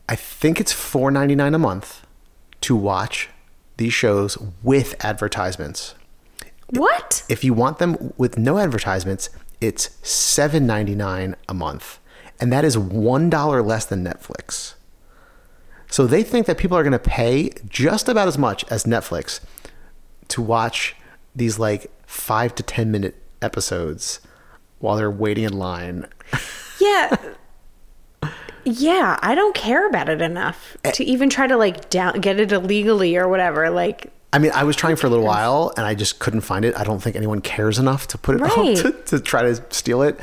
[0.08, 2.06] I think it's four ninety nine a month
[2.62, 3.30] to watch
[3.76, 5.94] these shows with advertisements.
[6.70, 7.22] What?
[7.28, 12.00] If you want them with no advertisements, it's seven ninety nine a month,
[12.40, 14.74] and that is one dollar less than Netflix.
[15.88, 19.40] So they think that people are going to pay just about as much as Netflix
[20.28, 20.96] to watch
[21.34, 24.20] these like five to ten minute episodes
[24.80, 26.06] while they're waiting in line.
[26.78, 27.16] Yeah.
[28.64, 30.90] yeah, I don't care about it enough Eh.
[30.90, 33.70] to even try to like down get it illegally or whatever.
[33.70, 36.64] Like, I mean, I was trying for a little while and I just couldn't find
[36.66, 36.76] it.
[36.76, 38.76] I don't think anyone cares enough to put it up Right.
[38.76, 40.18] to, to try to steal it.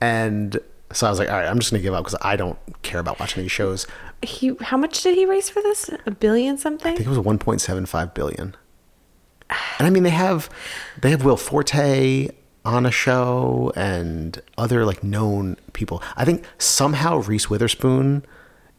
[0.00, 0.60] And
[0.92, 2.58] so I was like, all right, I'm just going to give up because I don't
[2.82, 3.86] care about watching these shows.
[4.22, 5.90] he, how much did he raise for this?
[6.06, 6.92] A billion something?
[6.92, 8.56] I think it was 1.75 billion.
[9.78, 10.50] And I mean, they have
[11.00, 12.28] they have Will Forte
[12.64, 16.02] on a show and other like known people.
[16.16, 18.24] I think somehow Reese Witherspoon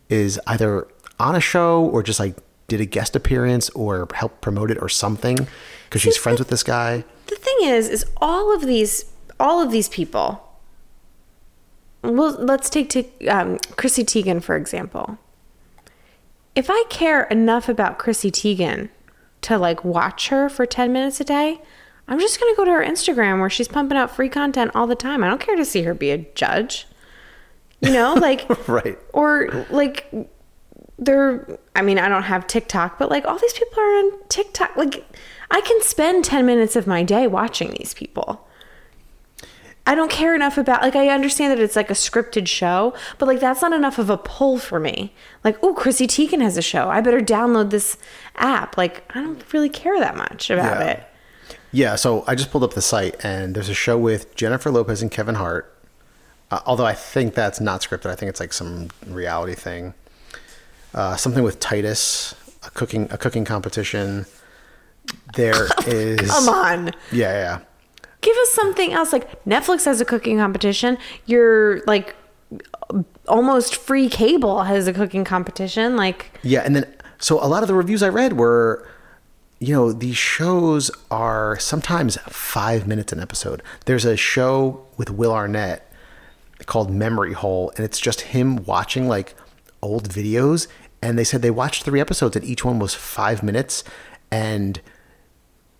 [0.09, 0.87] is either
[1.19, 2.35] on a show or just like
[2.67, 5.47] did a guest appearance or helped promote it or something
[5.85, 7.05] because she's friends with this guy.
[7.27, 9.05] the thing is, is all of these,
[9.39, 10.43] all of these people.
[12.07, 15.17] Well, let's take to um, Chrissy Teigen for example.
[16.55, 18.89] If I care enough about Chrissy Teigen
[19.41, 21.61] to like watch her for ten minutes a day,
[22.07, 24.95] I'm just gonna go to her Instagram where she's pumping out free content all the
[24.95, 25.23] time.
[25.23, 26.87] I don't care to see her be a judge.
[27.81, 28.97] You know, like Right.
[29.13, 30.11] or like
[30.99, 34.75] they're i mean i don't have tiktok but like all these people are on tiktok
[34.75, 35.05] like
[35.51, 38.46] i can spend 10 minutes of my day watching these people
[39.87, 43.25] i don't care enough about like i understand that it's like a scripted show but
[43.27, 45.11] like that's not enough of a pull for me
[45.43, 47.97] like oh chrissy teigen has a show i better download this
[48.35, 50.87] app like i don't really care that much about Yeah.
[50.91, 51.03] it
[51.71, 55.01] Yeah, so I just pulled up the site and there's a show with Jennifer Lopez
[55.01, 55.65] and Kevin Hart.
[56.49, 58.09] Uh, although I think that's not scripted.
[58.09, 59.93] I think it's like some reality thing.
[60.93, 62.33] Uh, something with Tituss,
[62.65, 64.25] a cooking a cooking competition.
[65.35, 67.59] There is come on Yeah, yeah.
[68.27, 72.15] Give us something else like netflix has a cooking competition your like
[73.27, 76.85] almost free cable has a cooking competition like Yeah, and then
[77.19, 78.87] so a lot of the reviews I read were,
[79.59, 83.63] you know, these shows are sometimes five minutes an episode.
[83.85, 85.91] There's a show with Will Arnett
[86.65, 89.35] called Memory Hole, and it's just him watching like
[89.81, 90.67] old videos.
[91.01, 93.83] And they said they watched three episodes, and each one was five minutes,
[94.31, 94.79] and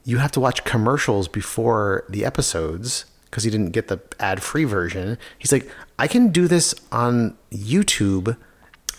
[0.08, 5.18] you have to watch commercials before the episodes because he didn't get the ad-free version.
[5.38, 8.38] He's like, I can do this on YouTube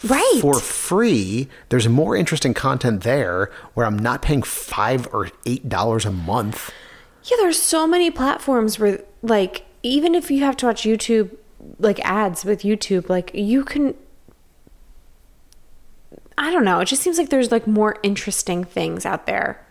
[0.05, 0.39] Right.
[0.43, 1.49] for free.
[1.71, 6.71] There's more interesting content there where I'm not paying five or eight dollars a month.
[7.25, 11.35] Yeah, there's so many platforms where like even if you have to watch YouTube
[11.79, 13.95] like ads with YouTube, like you can
[16.37, 19.65] I don't know, it just seems like there's like more interesting things out there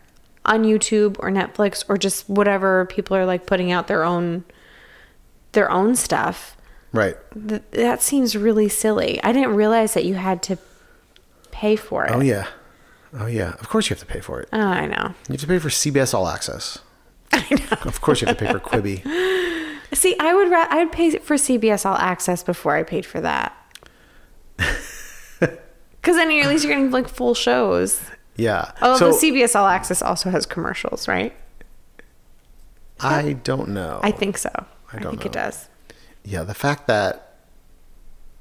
[0.48, 4.44] on YouTube or Netflix or just whatever people are like putting out their own
[5.52, 6.58] their own stuff.
[6.94, 7.16] Right.
[7.48, 9.22] Th- that seems really silly.
[9.24, 10.58] I didn't realize that you had to
[11.52, 12.12] pay for it.
[12.14, 12.48] Oh yeah.
[13.14, 13.54] Oh yeah.
[13.60, 14.50] Of course you have to pay for it.
[14.54, 15.14] Oh, I know.
[15.28, 16.80] You have to pay for CBS All Access.
[17.32, 17.78] I know.
[17.84, 19.04] Of course you have to pay for Quibi.
[19.94, 23.22] See, I would ra- I would pay for CBS All Access before I paid for
[23.22, 23.56] that.
[26.08, 28.00] Because then you're, at least you're getting like full shows.
[28.38, 28.72] Yeah.
[28.82, 31.34] Oh, so the CBS All Access also has commercials, right?
[33.00, 34.00] I don't know.
[34.02, 34.50] I think so.
[34.92, 35.70] I, don't think it does.
[36.24, 37.36] Yeah, the fact that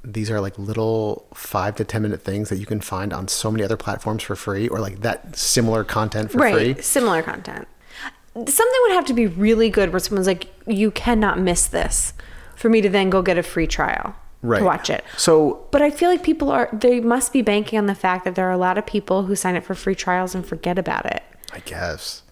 [0.04, 3.50] these are like little five to ten minute things that you can find on so
[3.50, 6.76] many other platforms for free, or like that similar content for right.
[6.76, 6.82] free.
[6.82, 7.66] Similar content.
[8.35, 12.12] Something would have to be really good where someone's like, you cannot miss this
[12.54, 14.59] for me to then go get a free trial Right.
[14.61, 15.05] to watch it.
[15.16, 18.35] So But I feel like people are, they must be banking on the fact that
[18.35, 21.07] there are a lot of people who sign up for free trials and forget about
[21.07, 21.22] it.
[21.53, 22.22] I guess,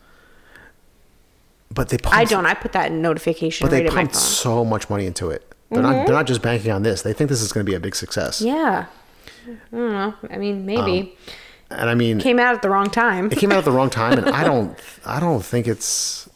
[1.72, 2.46] but they pump, I don't.
[2.46, 5.30] I put that in notification But they right in my pumped so much money into
[5.30, 5.50] it.
[5.70, 5.94] They're not.
[5.94, 6.06] Mm-hmm.
[6.06, 7.02] They're not just banking on this.
[7.02, 8.40] They think this is going to be a big success.
[8.40, 8.86] Yeah.
[9.46, 10.14] I don't know.
[10.30, 11.16] I mean, maybe.
[11.70, 13.32] Um, and I mean, Came out at the wrong time.
[13.32, 14.78] it came out at the wrong time, and I don't.
[15.04, 16.28] I don't think it's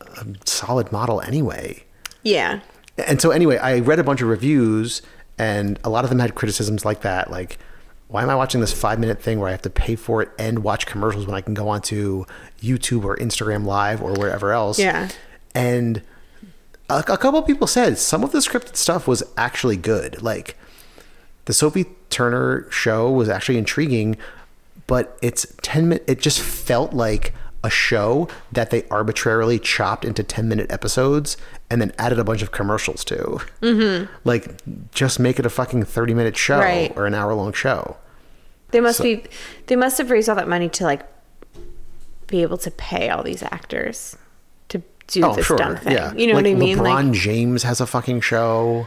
[0.00, 1.84] a solid model anyway.
[2.22, 2.60] Yeah.
[3.06, 5.02] And so anyway, I read a bunch of reviews,
[5.38, 7.58] and a lot of them had criticisms like that, like.
[8.10, 10.30] Why am I watching this five minute thing where I have to pay for it
[10.38, 12.24] and watch commercials when I can go onto
[12.58, 14.78] YouTube or Instagram Live or wherever else?
[14.78, 15.10] Yeah.
[15.54, 16.00] And
[16.88, 20.22] a, a couple of people said some of the scripted stuff was actually good.
[20.22, 20.56] Like
[21.44, 24.16] the Sophie Turner show was actually intriguing,
[24.86, 26.04] but it's 10 minutes.
[26.10, 27.34] It just felt like
[27.64, 31.36] a show that they arbitrarily chopped into 10 minute episodes
[31.70, 33.40] and then added a bunch of commercials to.
[33.62, 34.12] Mm-hmm.
[34.24, 34.54] Like,
[34.92, 36.92] just make it a fucking 30 minute show Right.
[36.96, 37.96] or an hour long show.
[38.70, 39.24] They must be.
[39.66, 41.02] They must have raised all that money to like
[42.26, 44.16] be able to pay all these actors
[44.68, 45.56] to do Oh, this sure.
[45.56, 45.92] dumb thing.
[45.94, 46.12] Yeah.
[46.12, 46.76] You know like, what I mean?
[46.78, 48.86] LeBron Like, James has a fucking show.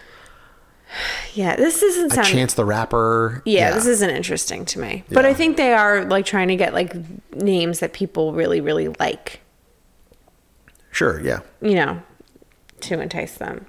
[1.34, 2.24] yeah, this doesn't A.
[2.24, 3.42] Chance the Rapper.
[3.46, 5.04] yeah, this isn't interesting to me.
[5.10, 5.32] But Yeah.
[5.32, 6.94] I think they are like trying to get like
[7.34, 9.40] names that people really, really like.
[10.92, 11.20] Sure.
[11.22, 11.40] Yeah.
[11.62, 12.02] You know,
[12.84, 13.66] to entice them.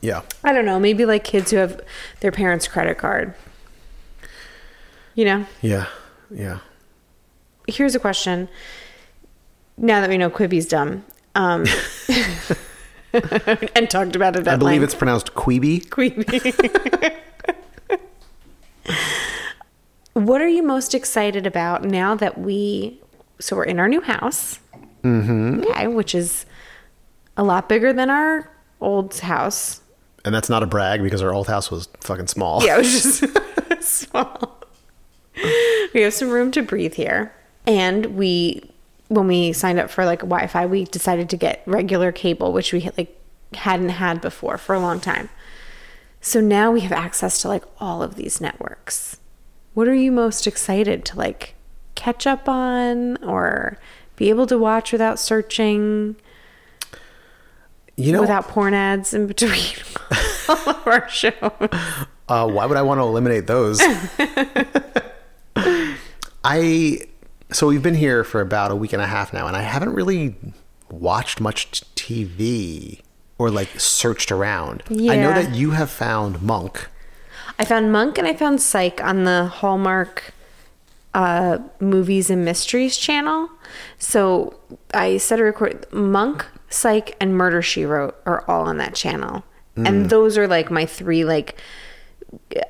[0.00, 0.22] Yeah.
[0.42, 0.80] I don't know.
[0.80, 1.80] Maybe like kids who have
[2.20, 3.34] their parents' credit card.
[5.14, 5.46] You know.
[5.60, 5.86] Yeah.
[6.30, 6.58] Yeah.
[7.68, 8.48] here's a question.
[9.76, 11.64] Now that we know Quibi's dumb, um,
[13.74, 14.84] and talked about it I believe length.
[14.84, 15.88] it's pronounced Queeby.
[15.88, 17.14] Quibi.
[20.12, 23.00] what are you most excited about now that we?
[23.38, 24.60] So we're in our new house.
[25.02, 25.64] Mm-hmm.
[25.64, 26.46] Okay, which is
[27.36, 29.80] a lot bigger than our old house.
[30.24, 32.64] And that's not a brag because our old house was fucking small.
[32.64, 33.24] Yeah, it was just
[33.80, 34.58] small.
[35.94, 37.34] We have some room to breathe here.
[37.66, 38.68] And we
[39.08, 42.80] when we signed up for like Wi-Fi, we decided to get regular cable, which we
[42.80, 43.14] had, like
[43.54, 45.28] hadn't had before for a long time.
[46.20, 49.18] So now we have access to like all of these networks.
[49.74, 51.54] What are you most excited to like
[51.94, 53.78] catch up on or
[54.16, 56.16] be able to watch without searching,
[58.02, 59.74] You know, without porn ads in between
[60.48, 61.32] all of our shows?
[62.28, 63.80] uh, why would I want to eliminate those?
[66.44, 67.06] I
[67.52, 69.92] so we've been here for about a week and a half now, and I haven't
[69.94, 70.34] really
[70.90, 73.00] watched much TV
[73.38, 74.82] or like searched around.
[74.90, 76.88] I know that you have found Monk.
[77.58, 80.32] I found Monk and I found Psych on the Hallmark
[81.14, 83.50] uh, Movies and Mysteries channel.
[83.98, 84.58] So
[84.94, 85.86] I set a record.
[85.92, 89.44] Monk, Psych, and Murder She Wrote are all on that channel,
[89.76, 91.60] and those are like my three like.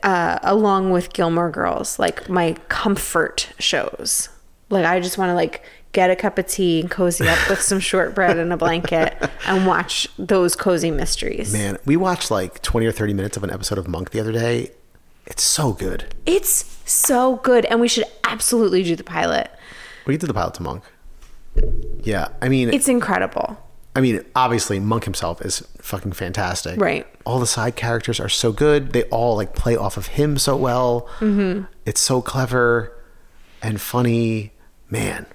[0.02, 4.28] Uh, along with Gilmore Girls, like my comfort shows.
[4.70, 5.62] Like I just want to like
[5.92, 9.64] get a cup of tea and cozy up with some shortbread and a blanket and
[9.64, 11.52] watch those cozy mysteries.
[11.52, 14.32] Man, we watched like twenty or thirty minutes of an episode of Monk the other
[14.32, 14.72] day.
[15.26, 16.12] It's so good.
[16.26, 19.48] It's so good, and we should absolutely do the pilot.
[20.06, 20.82] We did the pilot to Monk.
[22.02, 23.58] Yeah, I mean, It's incredible.
[23.94, 26.80] I mean, obviously, Monk himself is fucking fantastic.
[26.80, 27.06] Right.
[27.26, 28.92] All the side characters are so good.
[28.92, 31.08] They all like play off of him so well.
[31.18, 31.64] Mm-hmm.
[31.84, 32.96] It's so clever
[33.60, 34.52] and funny.
[34.88, 35.26] Man,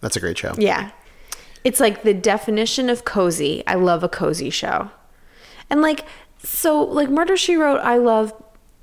[0.00, 0.54] that's a great show.
[0.56, 0.90] Yeah.
[1.64, 3.64] It's like the definition of cozy.
[3.66, 4.90] I love a cozy show.
[5.68, 6.04] And like
[6.42, 8.32] so like Murder She Wrote, I love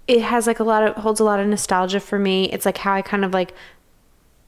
[0.08, 2.46] it has like a lot of holds a lot of nostalgia for me.
[2.52, 3.54] It's like how I kind of like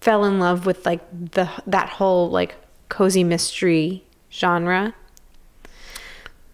[0.02, 2.56] fell in love with like the that whole like
[2.90, 4.94] cozy mystery genre.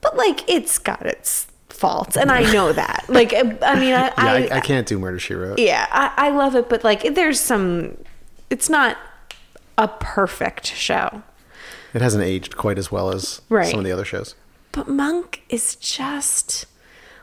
[0.02, 3.06] But like it's got its faults and I know that.
[3.10, 5.60] Like I mean I Yeah, I, I can't do Murder She Wrote.
[5.60, 7.98] yeah, I, I love it, but like there's some
[8.50, 8.98] it's not
[9.78, 11.24] a perfect show.
[11.94, 13.68] It hasn't aged quite as well as Right.
[13.68, 14.36] some of the other shows.
[14.72, 16.66] But Monk is just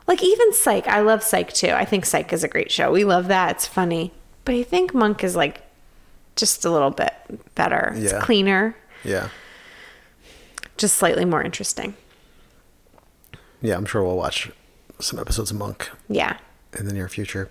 [0.07, 0.89] like even Psych.
[0.89, 1.71] I love Psych too.
[1.71, 2.91] I think Psych is a great show.
[2.91, 3.53] We love that.
[3.53, 4.13] It's funny.
[4.45, 5.63] But I think Monk is like
[6.35, 7.13] just a little bit
[7.55, 7.93] better.
[7.95, 8.75] It's cleaner,
[9.05, 9.29] Yeah,
[10.77, 11.95] just slightly more interesting.
[13.61, 13.77] yeah.
[13.77, 14.51] I'm sure we'll watch
[14.99, 16.39] some episodes of Monk Yeah.
[16.79, 17.51] in the near future.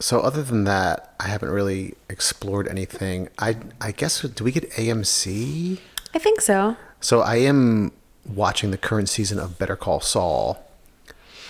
[0.00, 3.28] So other than that, I haven't really explored anything.
[3.38, 5.80] I I guess do we get AMC?
[6.14, 6.76] I think so.
[7.00, 7.92] So I am
[8.24, 10.64] watching the current season of Better Call Saul.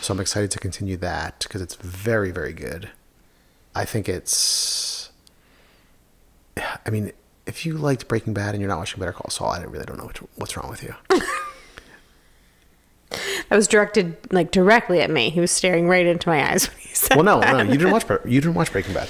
[0.00, 2.90] So I'm excited to continue that because it's very very good.
[3.74, 5.10] I think it's
[6.56, 7.12] I mean,
[7.49, 9.96] if you liked Breaking Bad and you're not watching Better Call Saul, I really don't
[9.99, 10.94] know what, what's wrong with you.
[13.49, 15.30] That was directed like directly at me.
[15.30, 17.16] He was staring right into my eyes when he said.
[17.16, 17.57] well, no, that.
[17.57, 19.09] no, you didn't watch you didn't watch Breaking Bad.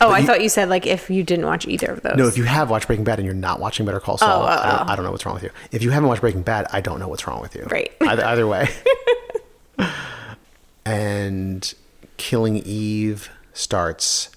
[0.00, 2.16] Oh, I you- thought you said like if you didn't watch either of those.
[2.16, 4.46] No, if you have watched Breaking Bad and you're not watching Better Call Saul, Oh,
[4.46, 4.92] oh, I, don't, oh.
[4.92, 5.50] I don't know what's wrong with you.
[5.70, 7.68] If you haven't watched Breaking Bad, I don't know what's wrong with you.
[7.70, 7.92] Right.
[8.00, 8.68] Either, either way.
[10.84, 11.72] and
[12.16, 14.30] Killing Eve starts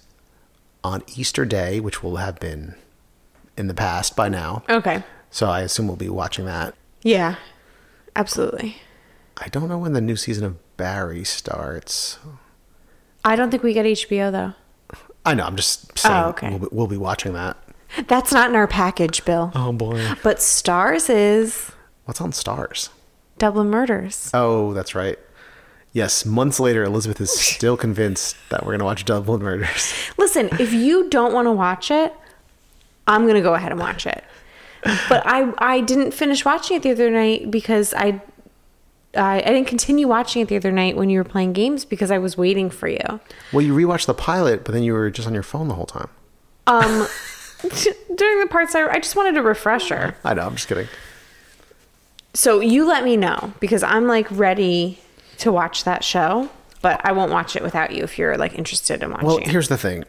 [0.86, 2.76] on Easter Day, which will have been
[3.58, 4.64] in the past by now.
[4.70, 5.04] Okay.
[5.32, 6.76] So I assume we'll be watching that.
[7.02, 7.36] Yeah.
[8.16, 8.78] Absolutely.
[9.38, 12.20] I don't know when the new season of Barry starts.
[13.24, 14.54] I don't think we get HBO though.
[15.26, 15.44] I know.
[15.46, 16.50] I'm just saying Oh, okay.
[16.50, 17.58] we'll, be, we'll be watching that.
[18.08, 19.52] That's not in our package, Bill.
[19.56, 20.14] Oh boy.
[20.24, 21.72] But Starz is
[22.06, 22.90] What's on Starz?
[23.40, 24.30] Dublin Murders.
[24.34, 25.18] Oh, that's right.
[25.96, 29.94] Yes, months later, Elizabeth is still convinced that we're going to watch Dublin Murders.
[30.18, 32.14] Listen, if you don't want to watch it,
[33.08, 34.22] I'm going to go ahead and watch it.
[35.08, 38.22] But I I didn't finish watching it the other night because I
[39.16, 42.12] I, I didn't continue watching it the other night when you were playing games because
[42.12, 43.22] I was waiting for you.
[43.54, 45.88] Well, you rewatched the pilot, but then you were just on your phone the whole
[45.88, 46.10] time.
[46.68, 47.08] Um
[48.16, 50.18] during the parts I I just wanted a refresher.
[50.26, 50.90] I know, I'm just kidding.
[52.34, 55.00] So you let me know because I'm like ready
[55.40, 56.50] to watch that show,
[56.82, 59.48] but I won't watch it without you if you're like interested in watching Well, it.
[59.48, 60.04] here's the thing.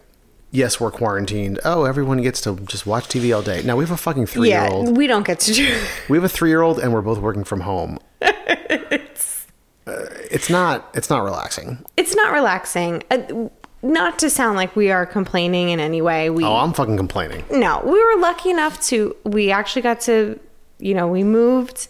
[0.52, 1.58] Yes, we're quarantined.
[1.64, 3.62] Oh, everyone gets to just watch TV all day.
[3.62, 4.96] Now we have a fucking three year yeah, old.
[4.96, 7.44] we don't get to do We have a three year old, and we're both working
[7.44, 7.98] from home.
[8.20, 10.90] Uh, it's not.
[10.94, 11.84] It's not relaxing.
[11.96, 13.04] It's not relaxing.
[13.10, 13.48] Uh,
[13.82, 16.28] not to sound like we are complaining in any way.
[16.28, 17.44] We Oh, I'm fucking complaining.
[17.50, 19.14] no, we were lucky enough to.
[19.24, 20.40] We actually got to,
[20.78, 21.86] you know, we moved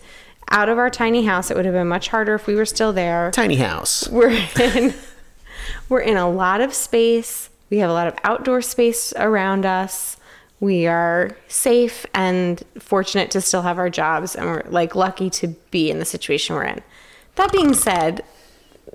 [0.50, 1.50] out of our tiny house.
[1.50, 3.30] It would have been much harder if we were still there.
[3.32, 4.08] Tiny house.
[4.08, 4.94] We're in.
[5.88, 7.50] we're in a lot of space.
[7.70, 10.16] We have a lot of outdoor space around us.
[10.60, 15.48] We are safe and fortunate to still have our jobs, and we're like lucky to
[15.70, 16.82] be in the situation we're in.
[17.34, 18.22] That being said,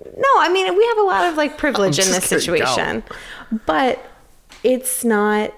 [0.04, 3.04] no, I mean we have a lot of like privilege in this situation,
[3.68, 4.04] but
[4.64, 5.54] it's not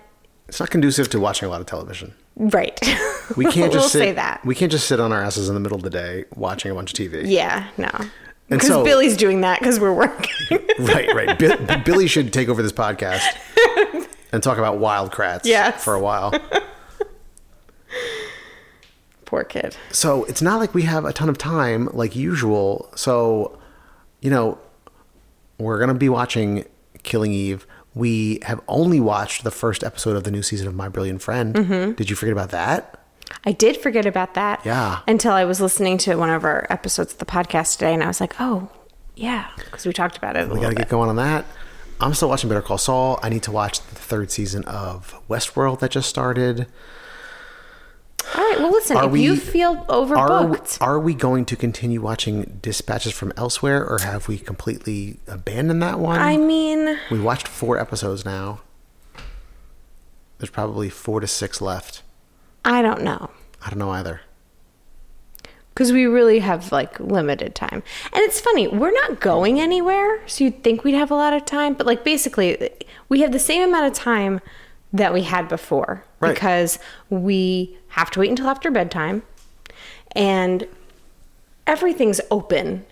[0.49, 2.13] It's not conducive to watching a lot of television.
[2.35, 2.79] Right.
[3.37, 4.45] We can't just we'll sit, say that.
[4.45, 6.75] We can't just sit on our asses in the middle of the day watching a
[6.75, 7.23] bunch of TV.
[7.25, 7.89] yeah, no,
[8.49, 10.29] because so- Billy's doing that because we're working.
[10.79, 11.39] right, right.
[11.39, 13.21] Bi- Billy should take over this podcast
[14.33, 15.81] and talk about Wild Kratts Yes.
[15.83, 16.33] for a while.
[19.25, 19.75] Poor kid.
[19.91, 22.89] So it's not like we have a ton of time like usual.
[22.95, 23.57] So,
[24.21, 24.59] you know,
[25.57, 26.65] we're going to be watching
[27.03, 27.65] Killing Eve.
[27.95, 31.53] We have only watched the first episode of the new season of My Brilliant Friend.
[31.53, 31.91] Mm-hmm.
[31.93, 32.99] Did you forget about that?
[33.45, 34.61] I did forget about that.
[34.65, 34.99] Yeah.
[35.07, 38.07] Until I was listening to one of our episodes of the podcast today, and I
[38.07, 38.69] was like, oh,
[39.15, 40.49] yeah, because we talked about it.
[40.49, 41.45] A We got to get going on that.
[42.01, 43.19] I'm still watching Better Call Saul.
[43.21, 46.67] I need to watch the third season of Westworld that just started.
[48.35, 48.59] All right.
[48.59, 48.97] Well, listen.
[48.97, 53.31] Are if we- you feel Are, overbooked, are we going to continue watching Dispatches from
[53.37, 56.19] Elsewhere or have we completely abandoned that one?
[56.19, 58.61] I mean, We watched four episodes now.
[60.39, 62.01] There's probably four to six left.
[62.65, 63.29] I don't know.
[63.65, 64.21] I don't know either.
[65.73, 67.81] Because we really have like limited time.
[68.11, 70.21] And it's funny, we're not going anywhere.
[70.27, 71.73] So you'd think we'd have a lot of time.
[71.73, 72.69] But like basically,
[73.09, 74.39] we have the same amount of time
[74.93, 76.05] that we had before.
[76.19, 76.33] Right.
[76.33, 76.79] Because
[77.09, 79.23] we have to wait until after bedtime.
[80.15, 80.67] And
[81.67, 82.85] everything's open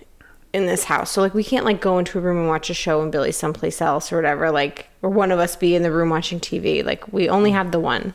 [0.54, 1.12] in this house.
[1.12, 3.32] So like we can't like go into a room and watch a show and Billy
[3.32, 4.52] someplace else or whatever.
[4.52, 6.84] Like, or one of us be in the room watching TV.
[6.84, 7.56] Like we only mm.
[7.56, 8.14] have the one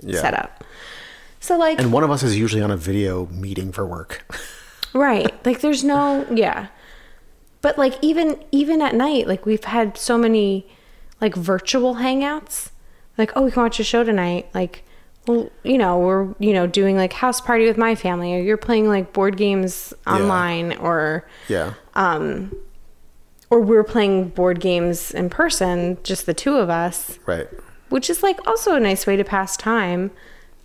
[0.00, 0.20] Yeah.
[0.20, 0.62] set up.
[1.40, 4.24] So like And one of us is usually on a video meeting for work.
[4.94, 6.66] right like there's no yeah
[7.62, 10.66] but like even even at night like we've had so many
[11.20, 12.70] like virtual hangouts
[13.18, 14.84] like oh we can watch a show tonight like
[15.26, 18.56] well you know we're you know doing like house party with my family or you're
[18.56, 21.74] playing like board games online or yeah.
[21.94, 22.56] Um,
[23.50, 27.48] or we're playing board games in person just the two of us Right.
[27.90, 30.10] which is like also a nice way to pass time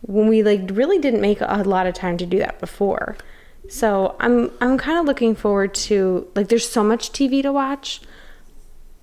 [0.01, 3.17] when we like really didn't make a lot of time to do that before.
[3.67, 7.99] So I'm I'm kind of looking forward to like there's so much TV to watch,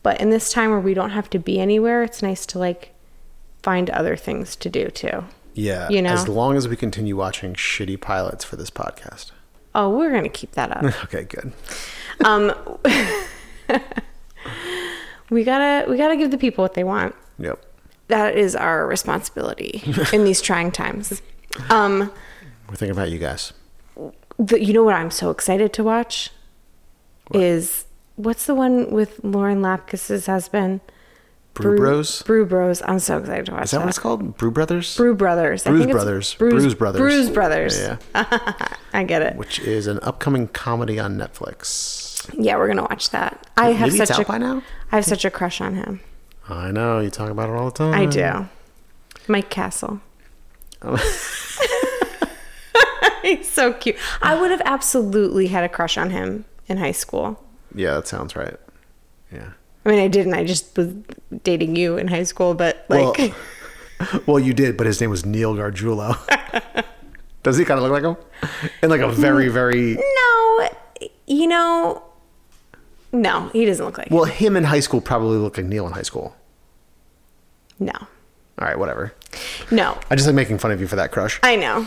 [0.02, 2.93] but in this time where we don't have to be anywhere, it's nice to like
[3.64, 5.24] find other things to do too.
[5.54, 5.88] Yeah.
[5.88, 6.10] You know?
[6.10, 9.30] As long as we continue watching shitty pilots for this podcast.
[9.74, 10.84] Oh, we're gonna keep that up.
[11.04, 11.52] Okay, good.
[12.24, 12.52] um,
[15.30, 17.14] we gotta we gotta give the people what they want.
[17.38, 17.64] Yep.
[18.08, 21.22] That is our responsibility in these trying times.
[21.70, 22.12] Um,
[22.68, 23.54] We're thinking about you guys.
[24.38, 26.30] the, you know what I'm so excited to watch
[27.32, 27.86] is
[28.16, 30.80] what's the one with Lauren Lapkus's husband?
[31.54, 32.22] Brew Bros.
[32.22, 32.82] Brew Bros.
[32.82, 34.36] I'm so excited to watch Is that what it's called?
[34.36, 34.96] Brew Brothers?
[34.96, 35.66] Brew Brothers.
[35.66, 36.34] I think Brothers.
[36.34, 37.00] Bruise, Bruise Brothers.
[37.00, 37.78] Bruise Brothers.
[37.78, 38.66] Yeah, yeah.
[38.92, 39.36] I get it.
[39.36, 42.28] Which is an upcoming comedy on Netflix.
[42.36, 43.48] Yeah, we're gonna watch that.
[43.56, 44.62] I have Maybe it's out a by now?
[44.90, 46.00] I have such a crush on him.
[46.48, 47.94] I know you talk about it all the time.
[47.94, 48.48] I do.
[49.28, 50.00] Mike Castle.
[50.82, 50.96] Oh.
[53.22, 53.96] He's so cute.
[54.20, 57.42] I would have absolutely had a crush on him in high school.
[57.74, 58.56] Yeah, that sounds right.
[59.32, 59.52] Yeah.
[59.84, 60.34] I mean, I didn't.
[60.34, 60.92] I just was
[61.42, 65.26] dating you in high school, but like, Well, well, you did, but his name was
[65.26, 66.16] Neil Gargiulo.
[67.42, 68.16] Does he kind of look like him?
[68.82, 70.68] In like a very, very no,
[71.26, 72.02] you know,
[73.12, 74.10] no, he doesn't look like.
[74.10, 76.34] well, him in high school probably looked like Neil in high school.
[77.78, 78.06] no, All
[78.66, 79.12] right, whatever.
[79.70, 79.98] no.
[80.10, 81.38] I just like making fun of you for that crush.
[81.42, 81.86] I know.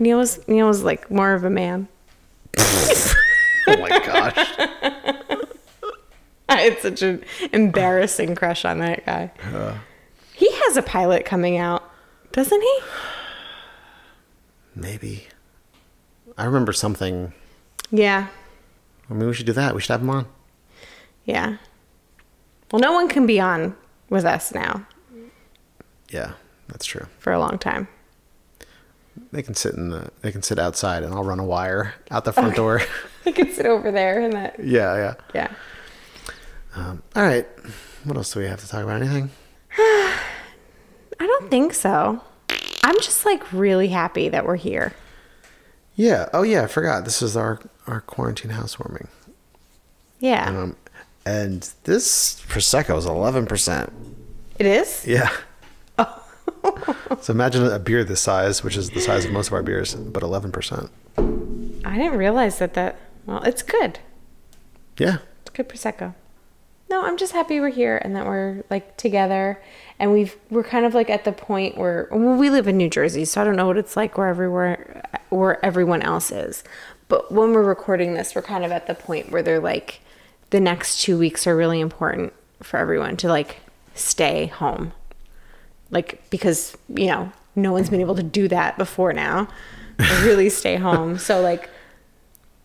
[0.00, 1.86] Neil was Neil was like more of a man.
[2.58, 3.14] oh
[3.68, 5.14] my gosh.
[6.58, 9.30] I had such an embarrassing crush on that guy.
[10.34, 11.82] he has a pilot coming out,
[12.32, 12.78] doesn't he?
[14.74, 15.26] Maybe.
[16.36, 17.32] I remember something.
[17.90, 18.28] Yeah,
[19.10, 19.74] I mean, we should do that.
[19.74, 20.26] We should have him on.
[21.24, 21.56] yeah.
[22.70, 23.74] Well, no one can be on
[24.10, 24.86] with us now
[26.10, 26.32] Yeah,
[26.68, 27.06] that's true.
[27.18, 27.88] for a long time.
[29.32, 30.10] They can sit in the.
[30.20, 32.82] They can sit outside, and I'll run a wire out the front door.
[33.24, 34.60] they can sit over there and that.
[34.62, 35.14] yeah, yeah.
[35.34, 35.50] Yeah.
[36.78, 37.46] Um, all right.
[38.04, 39.02] What else do we have to talk about?
[39.02, 39.30] Anything?
[39.78, 40.20] I
[41.18, 42.22] don't think so.
[42.84, 44.94] I'm just like really happy that we're here.
[45.96, 46.28] Yeah.
[46.32, 46.62] Oh, yeah.
[46.62, 47.04] I forgot.
[47.04, 49.08] This is our our quarantine housewarming.
[50.20, 50.48] Yeah.
[50.48, 50.76] Um,
[51.26, 53.92] and this prosecco is eleven percent.
[54.58, 55.04] it is?
[55.06, 55.30] Yeah.
[55.98, 59.94] so imagine a beer this size, which is the size of most of our beers,
[59.96, 60.90] but eleven percent.
[61.18, 63.98] I didn't realize that that well, it's good.
[64.96, 65.18] Yeah.
[65.42, 66.14] It's good prosecco.
[66.90, 69.60] No, I'm just happy we're here and that we're like together
[69.98, 72.88] and we've we're kind of like at the point where well, we live in New
[72.88, 76.64] Jersey, so I don't know what it's like where everywhere where everyone else is.
[77.08, 80.00] But when we're recording this, we're kind of at the point where they're like
[80.50, 82.32] the next 2 weeks are really important
[82.62, 83.58] for everyone to like
[83.94, 84.92] stay home.
[85.90, 89.48] Like because, you know, no one's been able to do that before now.
[90.22, 91.18] really stay home.
[91.18, 91.68] So like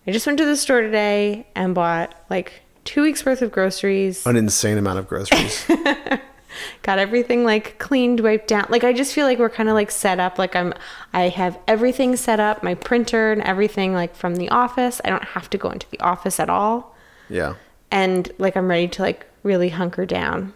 [0.05, 4.25] I just went to the store today and bought like two weeks worth of groceries.
[4.25, 5.65] An insane amount of groceries.
[6.83, 8.65] Got everything like cleaned, wiped down.
[8.69, 10.37] Like I just feel like we're kind of like set up.
[10.37, 10.73] Like I'm,
[11.11, 15.01] I have everything set up, my printer and everything like from the office.
[15.03, 16.95] I don't have to go into the office at all.
[17.29, 17.55] yeah.
[17.89, 20.53] And like I'm ready to like really hunker down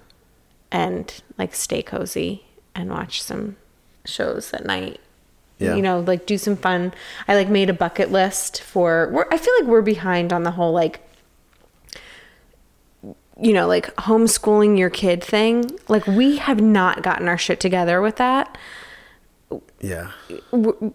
[0.72, 3.58] and like stay cozy and watch some
[4.06, 5.00] shows at night.
[5.60, 5.76] Yeah.
[5.76, 6.94] You know, like do some fun.
[7.28, 9.10] I like made a bucket list for.
[9.12, 11.07] We're, I feel like we're behind on the whole like
[13.42, 15.72] you know, like homeschooling your kid thing.
[15.88, 18.58] Like we have not gotten our shit together with that.
[19.80, 20.12] Yeah.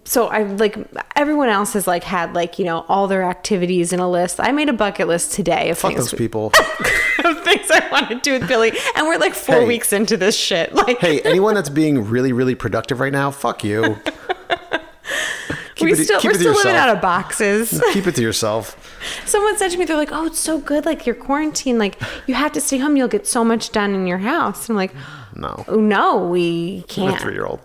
[0.04, 0.76] So I like
[1.16, 4.40] everyone else has like had like, you know, all their activities in a list.
[4.40, 6.46] I made a bucket list today of Fuck things, those people.
[7.24, 8.72] of things I want to do with Billy.
[8.96, 9.66] And we're like four Hey.
[9.66, 10.74] weeks into this shit.
[10.82, 13.98] Like hey, anyone that's being really, really productive right now, fuck you.
[15.76, 16.76] Keep we it- still we're still living yourself.
[16.76, 17.82] out of boxes.
[17.92, 18.81] Keep it to yourself.
[19.26, 20.84] Someone said to me, they're like, "Oh, it's so good.
[20.84, 21.78] Like you're quarantined.
[21.78, 22.96] Like you have to stay home.
[22.96, 24.94] You'll get so much done in your house." I'm like,
[25.34, 25.64] No.
[25.68, 27.60] "Oh no, we I'm a can't." three year old.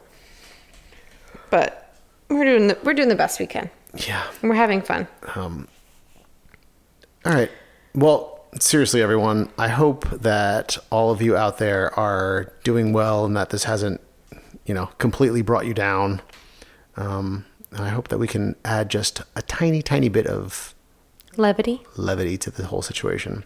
[1.49, 1.95] But
[2.29, 3.69] we're doing the, we're doing the best we can.
[3.95, 4.23] Yeah.
[4.41, 5.07] And we're having fun.
[5.35, 5.67] Um.
[7.25, 7.51] All right.
[7.95, 13.35] Well, seriously, everyone, I hope that all of you out there are doing well and
[13.35, 14.01] that this hasn't,
[14.65, 16.21] you know, completely brought you down.
[16.95, 20.73] Um, and I hope that we can add just a tiny, tiny bit of
[21.38, 21.81] Levity.
[21.95, 23.43] levity to the whole situation.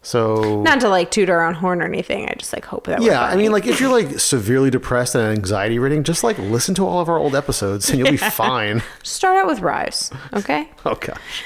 [0.00, 2.28] So, Not to like toot our own horn or anything.
[2.28, 3.02] I just like hope that.
[3.02, 6.74] yeah, I mean, like if you're like severely depressed and anxiety ridden, just like listen
[6.76, 8.82] to all of our old episodes and you'll be fine.
[9.02, 10.70] start out with Rise, okay?
[10.86, 11.42] Oh gosh,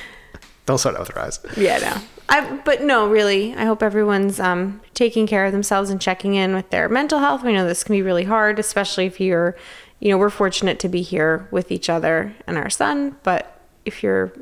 [0.66, 1.40] don't start out with Rise.
[1.56, 1.96] Yeah, no.
[2.28, 6.54] I, but no, really, I hope everyone's um, taking care of themselves and checking in
[6.54, 7.42] with their mental health.
[7.42, 9.56] We know this can be really hard, especially if you're,
[9.98, 13.16] you know, we're fortunate to be here with each other and our son.
[13.22, 14.32] But if you're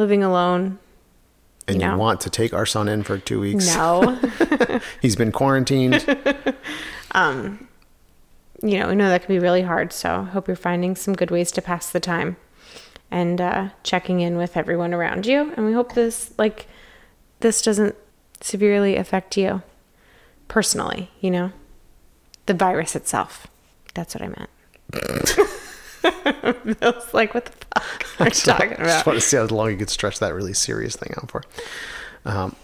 [0.00, 0.78] living alone,
[1.68, 3.66] And You want to take our son in for two weeks?
[3.76, 4.18] no,
[5.02, 6.02] He's been quarantined.
[7.14, 9.92] you know, we know that can be really hard.
[9.92, 12.36] So I hope you're finding some good ways to pass the time
[13.10, 15.52] and uh, checking in with everyone around you.
[15.56, 16.66] And we hope this, like,
[17.40, 17.94] this doesn't
[18.40, 19.62] severely affect you
[20.48, 21.52] personally, you know?
[22.46, 23.46] The virus itself.
[23.94, 24.50] That's what I meant.
[26.80, 29.06] Bill's like, what the fuck are you talking just about?
[29.06, 31.42] want to see how long you could stretch that really serious thing out for.
[32.24, 32.54] Um,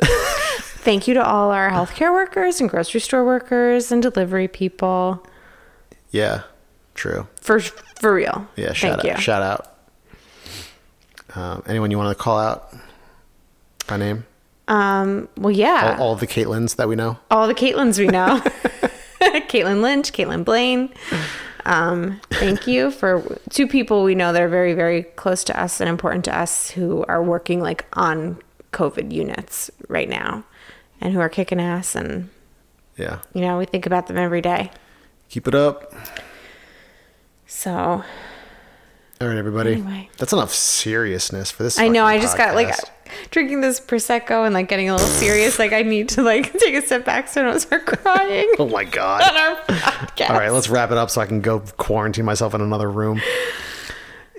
[0.00, 5.26] Thank you to all our healthcare workers and grocery store workers and delivery people.
[6.10, 6.42] yeah,
[6.94, 7.26] true.
[7.40, 8.46] For for real.
[8.56, 9.18] Yeah, shout Thank out.
[9.18, 9.22] you.
[9.22, 9.74] Shout out.
[11.34, 12.72] Um, anyone you want to call out
[13.86, 14.24] by name?
[14.68, 15.96] Um, well, yeah.
[15.98, 17.18] All, all the Caitlins that we know.
[17.30, 18.40] all the Caitlins we know.
[19.20, 20.90] Caitlin Lynch, Caitlin Blaine.
[21.68, 25.80] Um, thank you for two people we know that are very, very close to us
[25.82, 28.38] and important to us who are working like on
[28.72, 30.44] COVID units right now
[31.00, 31.94] and who are kicking ass.
[31.94, 32.30] And,
[32.96, 33.18] Yeah.
[33.34, 34.70] you know, we think about them every day.
[35.28, 35.92] Keep it up.
[37.46, 38.02] So
[39.20, 39.72] All right, everybody.
[39.72, 40.08] Anyway.
[40.16, 41.78] That's enough seriousness for this.
[41.78, 42.74] I know I just got like.
[43.30, 45.58] Drinking this Prosecco and like getting a little serious.
[45.58, 48.68] Like I need to like take a step back so I don't start crying Oh
[48.68, 49.22] my god.
[49.30, 50.30] on our podcast.
[50.30, 53.20] All right, let's wrap it up so I can go quarantine myself in another room.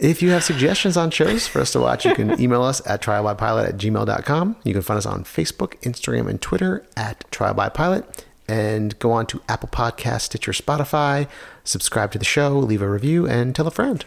[0.01, 3.01] If you have suggestions on shows for us to watch, you can email us at
[3.01, 4.55] trialbypilot at gmail.com.
[4.63, 8.25] You can find us on Facebook, Instagram, and Twitter at Trial by Pilot.
[8.47, 11.27] And go on to Apple Podcasts, Stitcher, Spotify,
[11.65, 14.05] subscribe to the show, leave a review, and tell a friend.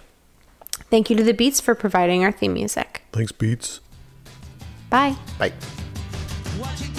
[0.90, 3.02] Thank you to the Beats for providing our theme music.
[3.12, 3.80] Thanks, Beats.
[4.92, 5.16] Bye.
[5.38, 5.52] Bye.
[6.60, 6.91] Watching